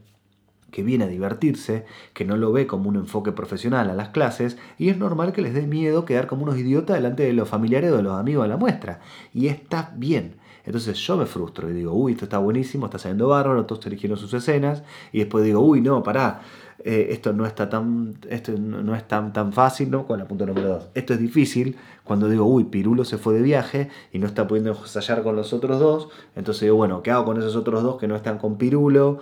que 0.71 0.85
viene 0.85 1.03
a 1.03 1.09
divertirse, 1.09 1.85
que 2.15 2.25
no 2.25 2.37
lo 2.37 2.53
ve 2.53 2.69
como 2.69 2.89
un 2.89 2.95
enfoque 2.95 3.33
profesional 3.33 3.91
a 3.91 3.95
las 3.95 4.11
clases, 4.11 4.57
y 4.79 4.91
es 4.91 4.97
normal 4.97 5.33
que 5.33 5.43
les 5.43 5.53
dé 5.53 5.67
miedo 5.67 6.05
quedar 6.05 6.29
como 6.29 6.45
unos 6.45 6.57
idiotas 6.57 6.95
delante 6.95 7.25
de 7.25 7.33
los 7.33 7.49
familiares 7.49 7.91
o 7.91 7.97
de 7.97 8.05
los 8.05 8.15
amigos 8.15 8.45
de 8.45 8.51
la 8.51 8.57
muestra. 8.57 9.01
Y 9.35 9.49
está 9.49 9.93
bien. 9.97 10.37
Entonces 10.65 10.99
yo 10.99 11.17
me 11.17 11.27
frustro 11.27 11.71
y 11.71 11.73
digo, 11.73 11.93
uy, 11.93 12.13
esto 12.13 12.25
está 12.25 12.39
buenísimo, 12.39 12.87
está 12.87 12.99
saliendo 12.99 13.29
bárbaro, 13.29 13.67
todos 13.67 13.87
eligieron 13.87 14.19
sus 14.19 14.35
escenas, 14.35 14.83
y 15.13 15.21
después 15.21 15.45
digo, 15.45 15.61
uy, 15.61 15.81
no, 15.81 16.03
pará, 16.03 16.43
eh, 16.89 17.09
esto 17.11 17.33
no 17.33 17.47
está 17.47 17.69
tan, 17.69 18.15
esto 18.31 18.53
no 18.57 18.95
es 18.95 19.09
tan, 19.09 19.33
tan 19.33 19.53
fácil, 19.53 19.91
¿no? 19.91 20.07
Con 20.07 20.21
la 20.21 20.29
punto 20.29 20.47
número 20.47 20.69
2. 20.69 20.89
Esto 20.95 21.15
es 21.15 21.19
difícil 21.19 21.77
cuando 22.05 22.29
digo, 22.29 22.45
uy, 22.45 22.63
Pirulo 22.63 23.05
se 23.05 23.19
fue 23.19 23.35
de 23.35 23.43
viaje 23.43 23.89
y 24.13 24.21
no 24.21 24.29
está 24.29 24.47
pudiendo 24.47 24.71
ensayar 24.71 25.25
con 25.25 25.35
los 25.35 25.53
otros 25.53 25.81
dos, 25.81 26.09
entonces 26.37 26.63
digo, 26.63 26.77
bueno, 26.77 27.03
¿qué 27.03 27.11
hago 27.11 27.25
con 27.25 27.39
esos 27.39 27.57
otros 27.57 27.83
dos 27.83 27.97
que 27.99 28.07
no 28.07 28.15
están 28.15 28.39
con 28.39 28.57
Pirulo? 28.57 29.19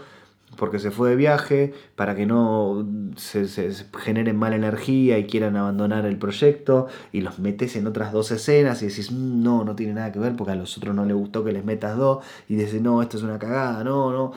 Porque 0.56 0.78
se 0.78 0.90
fue 0.90 1.10
de 1.10 1.16
viaje, 1.16 1.74
para 1.96 2.14
que 2.14 2.26
no 2.26 2.86
se, 3.16 3.46
generen 3.98 4.36
mala 4.36 4.56
energía 4.56 5.18
y 5.18 5.26
quieran 5.26 5.56
abandonar 5.56 6.06
el 6.06 6.18
proyecto, 6.18 6.88
y 7.12 7.20
los 7.20 7.38
metes 7.38 7.76
en 7.76 7.86
otras 7.86 8.12
dos 8.12 8.30
escenas 8.30 8.82
y 8.82 8.86
decís, 8.86 9.10
mm, 9.12 9.42
no, 9.42 9.64
no 9.64 9.74
tiene 9.74 9.94
nada 9.94 10.12
que 10.12 10.18
ver 10.18 10.36
porque 10.36 10.52
a 10.52 10.56
los 10.56 10.76
otros 10.76 10.94
no 10.94 11.04
les 11.04 11.16
gustó 11.16 11.44
que 11.44 11.52
les 11.52 11.64
metas 11.64 11.96
dos, 11.96 12.24
y 12.48 12.56
dices, 12.56 12.80
no, 12.80 13.02
esto 13.02 13.16
es 13.16 13.22
una 13.22 13.38
cagada, 13.38 13.84
no, 13.84 14.12
no, 14.12 14.32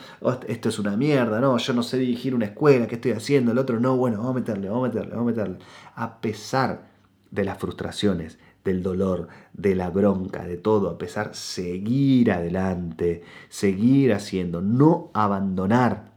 esto 0.47 0.69
es 0.69 0.79
una 0.79 0.97
mierda, 0.97 1.39
no, 1.39 1.57
yo 1.57 1.73
no 1.73 1.83
sé 1.83 1.97
dirigir 1.97 2.35
una 2.35 2.45
escuela, 2.45 2.87
¿qué 2.87 2.95
estoy 2.95 3.11
haciendo? 3.11 3.51
El 3.51 3.57
otro, 3.57 3.79
no, 3.79 3.97
bueno, 3.97 4.17
vamos 4.17 4.31
a 4.31 4.39
meterle, 4.39 4.69
vamos 4.69 4.85
a 4.85 4.93
meterle, 4.93 5.15
vamos 5.15 5.33
a 5.33 5.35
meterle. 5.35 5.57
A 5.95 6.19
pesar 6.21 6.87
de 7.31 7.43
las 7.43 7.57
frustraciones, 7.57 8.37
del 8.67 8.83
dolor, 8.83 9.29
de 9.53 9.75
la 9.75 9.89
bronca, 9.89 10.45
de 10.45 10.57
todo, 10.57 10.89
a 10.89 10.97
pesar, 10.97 11.33
seguir 11.33 12.31
adelante, 12.33 13.23
seguir 13.47 14.13
haciendo, 14.13 14.61
no 14.61 15.09
abandonar, 15.13 16.11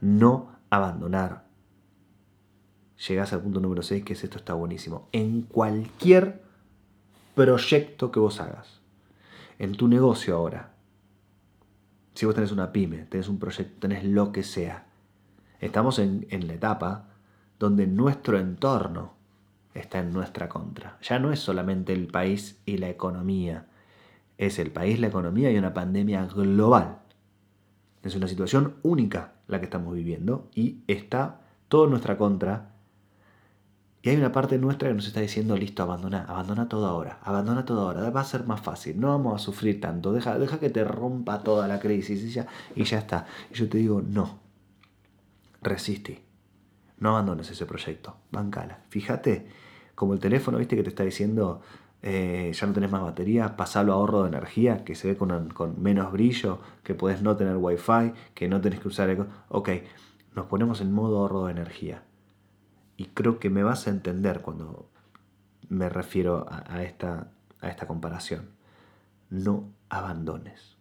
no 0.00 0.58
abandonar. 0.68 1.46
Llegás 3.06 3.32
al 3.32 3.42
punto 3.42 3.60
número 3.60 3.82
6, 3.82 4.04
que 4.04 4.14
es 4.14 4.24
esto 4.24 4.38
está 4.38 4.54
buenísimo. 4.54 5.08
En 5.12 5.42
cualquier 5.42 6.42
proyecto 7.36 8.10
que 8.10 8.18
vos 8.18 8.40
hagas, 8.40 8.80
en 9.60 9.76
tu 9.76 9.86
negocio 9.86 10.34
ahora, 10.34 10.74
si 12.14 12.26
vos 12.26 12.34
tenés 12.34 12.50
una 12.50 12.72
pyme, 12.72 13.04
tenés 13.04 13.28
un 13.28 13.38
proyecto, 13.38 13.78
tenés 13.78 14.02
lo 14.02 14.32
que 14.32 14.42
sea, 14.42 14.88
estamos 15.60 16.00
en, 16.00 16.26
en 16.30 16.48
la 16.48 16.54
etapa 16.54 17.10
donde 17.60 17.86
nuestro 17.86 18.40
entorno 18.40 19.17
está 19.74 20.00
en 20.00 20.12
nuestra 20.12 20.48
contra. 20.48 20.98
Ya 21.02 21.18
no 21.18 21.32
es 21.32 21.40
solamente 21.40 21.92
el 21.92 22.08
país 22.08 22.60
y 22.66 22.78
la 22.78 22.88
economía, 22.88 23.66
es 24.38 24.58
el 24.58 24.70
país, 24.70 25.00
la 25.00 25.08
economía 25.08 25.50
y 25.50 25.58
una 25.58 25.74
pandemia 25.74 26.26
global. 26.26 26.98
Es 28.02 28.14
una 28.14 28.28
situación 28.28 28.76
única 28.82 29.32
la 29.48 29.58
que 29.58 29.64
estamos 29.64 29.94
viviendo 29.94 30.48
y 30.54 30.82
está 30.86 31.40
todo 31.68 31.84
en 31.84 31.90
nuestra 31.90 32.16
contra. 32.16 32.70
Y 34.00 34.10
hay 34.10 34.16
una 34.16 34.30
parte 34.30 34.58
nuestra 34.58 34.88
que 34.88 34.94
nos 34.94 35.08
está 35.08 35.20
diciendo, 35.20 35.56
listo, 35.56 35.82
abandona, 35.82 36.24
abandona 36.24 36.68
todo 36.68 36.86
ahora, 36.86 37.18
abandona 37.22 37.64
todo 37.64 37.82
ahora, 37.82 38.08
va 38.10 38.20
a 38.20 38.24
ser 38.24 38.44
más 38.44 38.60
fácil, 38.60 39.00
no 39.00 39.08
vamos 39.08 39.34
a 39.34 39.44
sufrir 39.44 39.80
tanto, 39.80 40.12
deja, 40.12 40.38
deja 40.38 40.60
que 40.60 40.70
te 40.70 40.84
rompa 40.84 41.42
toda 41.42 41.66
la 41.66 41.80
crisis 41.80 42.22
y 42.22 42.30
ya, 42.30 42.46
y 42.76 42.84
ya 42.84 42.98
está. 42.98 43.26
Y 43.50 43.54
yo 43.54 43.68
te 43.68 43.78
digo, 43.78 44.00
no, 44.00 44.38
resistí, 45.60 46.20
no 47.00 47.10
abandones 47.10 47.50
ese 47.50 47.66
proyecto, 47.66 48.16
bancala. 48.30 48.80
Fíjate 48.88 49.46
como 49.94 50.14
el 50.14 50.20
teléfono, 50.20 50.58
viste, 50.58 50.76
que 50.76 50.82
te 50.82 50.90
está 50.90 51.02
diciendo, 51.02 51.60
eh, 52.02 52.52
ya 52.54 52.66
no 52.66 52.72
tenés 52.72 52.90
más 52.90 53.02
batería, 53.02 53.56
pasalo 53.56 53.92
a 53.92 53.96
ahorro 53.96 54.22
de 54.22 54.28
energía, 54.28 54.84
que 54.84 54.94
se 54.94 55.08
ve 55.08 55.16
con, 55.16 55.52
menos 55.82 56.12
brillo, 56.12 56.60
que 56.84 56.94
puedes 56.94 57.22
no 57.22 57.36
tener 57.36 57.56
wifi, 57.56 58.12
que 58.34 58.48
no 58.48 58.60
tenés 58.60 58.80
que 58.80 58.88
usar... 58.88 59.10
El... 59.10 59.26
Ok, 59.48 59.70
nos 60.34 60.46
ponemos 60.46 60.80
en 60.80 60.92
modo 60.92 61.18
ahorro 61.18 61.46
de 61.46 61.52
energía. 61.52 62.04
Y 62.96 63.06
creo 63.06 63.40
que 63.40 63.50
me 63.50 63.64
vas 63.64 63.86
a 63.86 63.90
entender 63.90 64.40
cuando 64.40 64.88
me 65.68 65.88
refiero 65.88 66.46
a, 66.48 66.82
esta, 66.82 67.32
a 67.60 67.68
esta 67.68 67.86
comparación. 67.86 68.50
No 69.30 69.72
abandones 69.88 70.76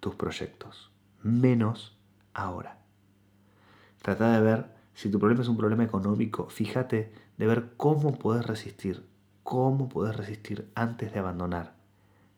tus 0.00 0.14
proyectos, 0.14 0.92
menos 1.22 1.98
ahora. 2.34 2.78
Trata 4.02 4.32
de 4.32 4.40
ver 4.42 4.73
si 4.94 5.10
tu 5.10 5.18
problema 5.18 5.42
es 5.42 5.48
un 5.48 5.56
problema 5.56 5.84
económico, 5.84 6.48
fíjate 6.48 7.12
de 7.36 7.46
ver 7.46 7.72
cómo 7.76 8.16
puedes 8.16 8.46
resistir, 8.46 9.04
cómo 9.42 9.88
puedes 9.88 10.16
resistir 10.16 10.70
antes 10.74 11.12
de 11.12 11.18
abandonar. 11.18 11.74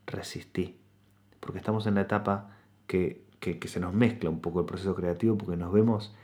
Resistí, 0.06 0.78
porque 1.40 1.58
estamos 1.58 1.86
en 1.86 1.96
la 1.96 2.02
etapa 2.02 2.56
que, 2.86 3.24
que, 3.40 3.68
se 3.68 3.80
nos 3.80 3.92
mezcla 3.92 4.30
un 4.30 4.40
poco 4.40 4.60
el 4.60 4.66
proceso 4.66 4.94
creativo 4.94 5.36
porque 5.36 5.56
nos 5.56 5.72
vemos 5.72 6.14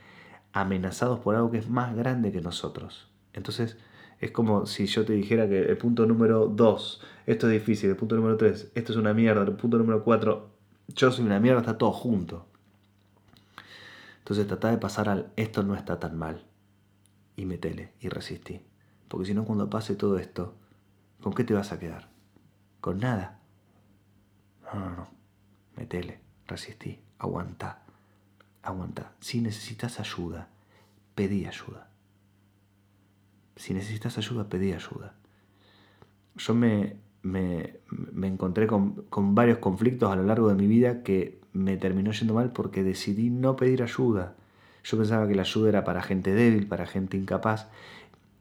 amenazados 0.53 1.19
por 1.19 1.35
algo 1.35 1.51
que 1.51 1.57
es 1.57 1.69
más 1.69 1.95
grande 1.95 2.31
que 2.31 2.41
nosotros. 2.41 3.09
Entonces, 3.33 3.77
es 4.19 4.31
como 4.31 4.65
si 4.65 4.85
yo 4.85 5.05
te 5.05 5.13
dijera 5.13 5.47
que 5.47 5.59
el 5.59 5.77
punto 5.77 6.05
número 6.05 6.47
2, 6.47 7.01
esto 7.25 7.47
es 7.47 7.53
difícil, 7.53 7.89
el 7.89 7.95
punto 7.95 8.15
número 8.15 8.37
3, 8.37 8.71
esto 8.73 8.91
es 8.91 8.97
una 8.97 9.13
mierda, 9.13 9.43
el 9.43 9.53
punto 9.53 9.77
número 9.77 10.03
4, 10.03 10.49
yo 10.87 11.11
soy 11.11 11.25
una 11.25 11.39
mierda, 11.39 11.59
está 11.59 11.77
todo 11.77 11.91
junto. 11.91 12.47
Entonces 14.23 14.47
trata 14.47 14.71
de 14.71 14.77
pasar 14.77 15.09
al 15.09 15.33
esto 15.35 15.63
no 15.63 15.75
está 15.75 15.99
tan 15.99 16.17
mal 16.17 16.45
y 17.35 17.45
metele 17.45 17.91
y 17.99 18.07
resistí. 18.07 18.61
Porque 19.09 19.25
si 19.25 19.33
no, 19.33 19.43
cuando 19.43 19.69
pase 19.69 19.97
todo 19.97 20.17
esto, 20.17 20.55
¿con 21.21 21.33
qué 21.33 21.43
te 21.43 21.53
vas 21.53 21.73
a 21.73 21.79
quedar? 21.79 22.07
Con 22.79 22.99
nada. 22.99 23.41
No, 24.63 24.79
no, 24.79 24.95
no. 24.95 25.07
Metele, 25.75 26.21
resistí, 26.47 27.03
aguanta, 27.19 27.83
aguanta. 28.61 29.11
Si 29.19 29.41
necesitas 29.41 29.99
ayuda, 29.99 30.47
pedí 31.15 31.45
ayuda. 31.45 31.89
Si 33.57 33.73
necesitas 33.73 34.17
ayuda, 34.17 34.47
pedí 34.47 34.71
ayuda. 34.71 35.15
Yo 36.37 36.55
me, 36.55 36.95
me, 37.23 37.77
me 37.89 38.27
encontré 38.27 38.67
con, 38.67 39.05
con 39.09 39.33
varios 39.33 39.57
conflictos 39.57 40.11
a 40.11 40.15
lo 40.15 40.23
largo 40.23 40.49
de 40.49 40.55
mi 40.55 40.67
vida 40.67 41.01
que 41.01 41.39
me 41.53 41.77
terminó 41.77 42.11
yendo 42.11 42.33
mal 42.33 42.51
porque 42.51 42.83
decidí 42.83 43.29
no 43.29 43.55
pedir 43.55 43.81
ayuda. 43.81 44.35
Yo 44.83 44.97
pensaba 44.97 45.27
que 45.27 45.35
la 45.35 45.43
ayuda 45.43 45.69
era 45.69 45.83
para 45.83 46.01
gente 46.01 46.33
débil, 46.33 46.67
para 46.67 46.85
gente 46.85 47.15
incapaz, 47.15 47.69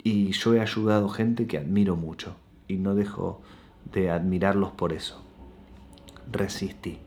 y 0.02 0.32
yo 0.32 0.54
he 0.54 0.60
ayudado 0.60 1.08
gente 1.08 1.46
que 1.46 1.58
admiro 1.58 1.94
mucho 1.94 2.34
y 2.66 2.76
no 2.76 2.94
dejo 2.94 3.40
de 3.92 4.10
admirarlos 4.10 4.72
por 4.72 4.92
eso. 4.92 5.22
Resistí, 6.30 6.98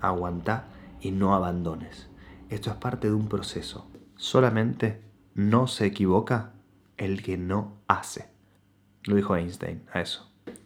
aguantá 0.00 0.68
y 1.02 1.10
no 1.10 1.34
abandones. 1.34 2.08
Esto 2.48 2.70
es 2.70 2.76
parte 2.76 3.08
de 3.08 3.14
un 3.14 3.28
proceso. 3.28 3.86
Solamente 4.16 5.02
no 5.34 5.66
se 5.66 5.86
equivoca 5.86 6.52
el 6.96 7.22
que 7.22 7.36
no 7.36 7.74
hace. 7.88 8.28
Lo 9.04 9.16
dijo 9.16 9.36
Einstein, 9.36 9.82
a 9.92 10.00
eso. 10.00 10.29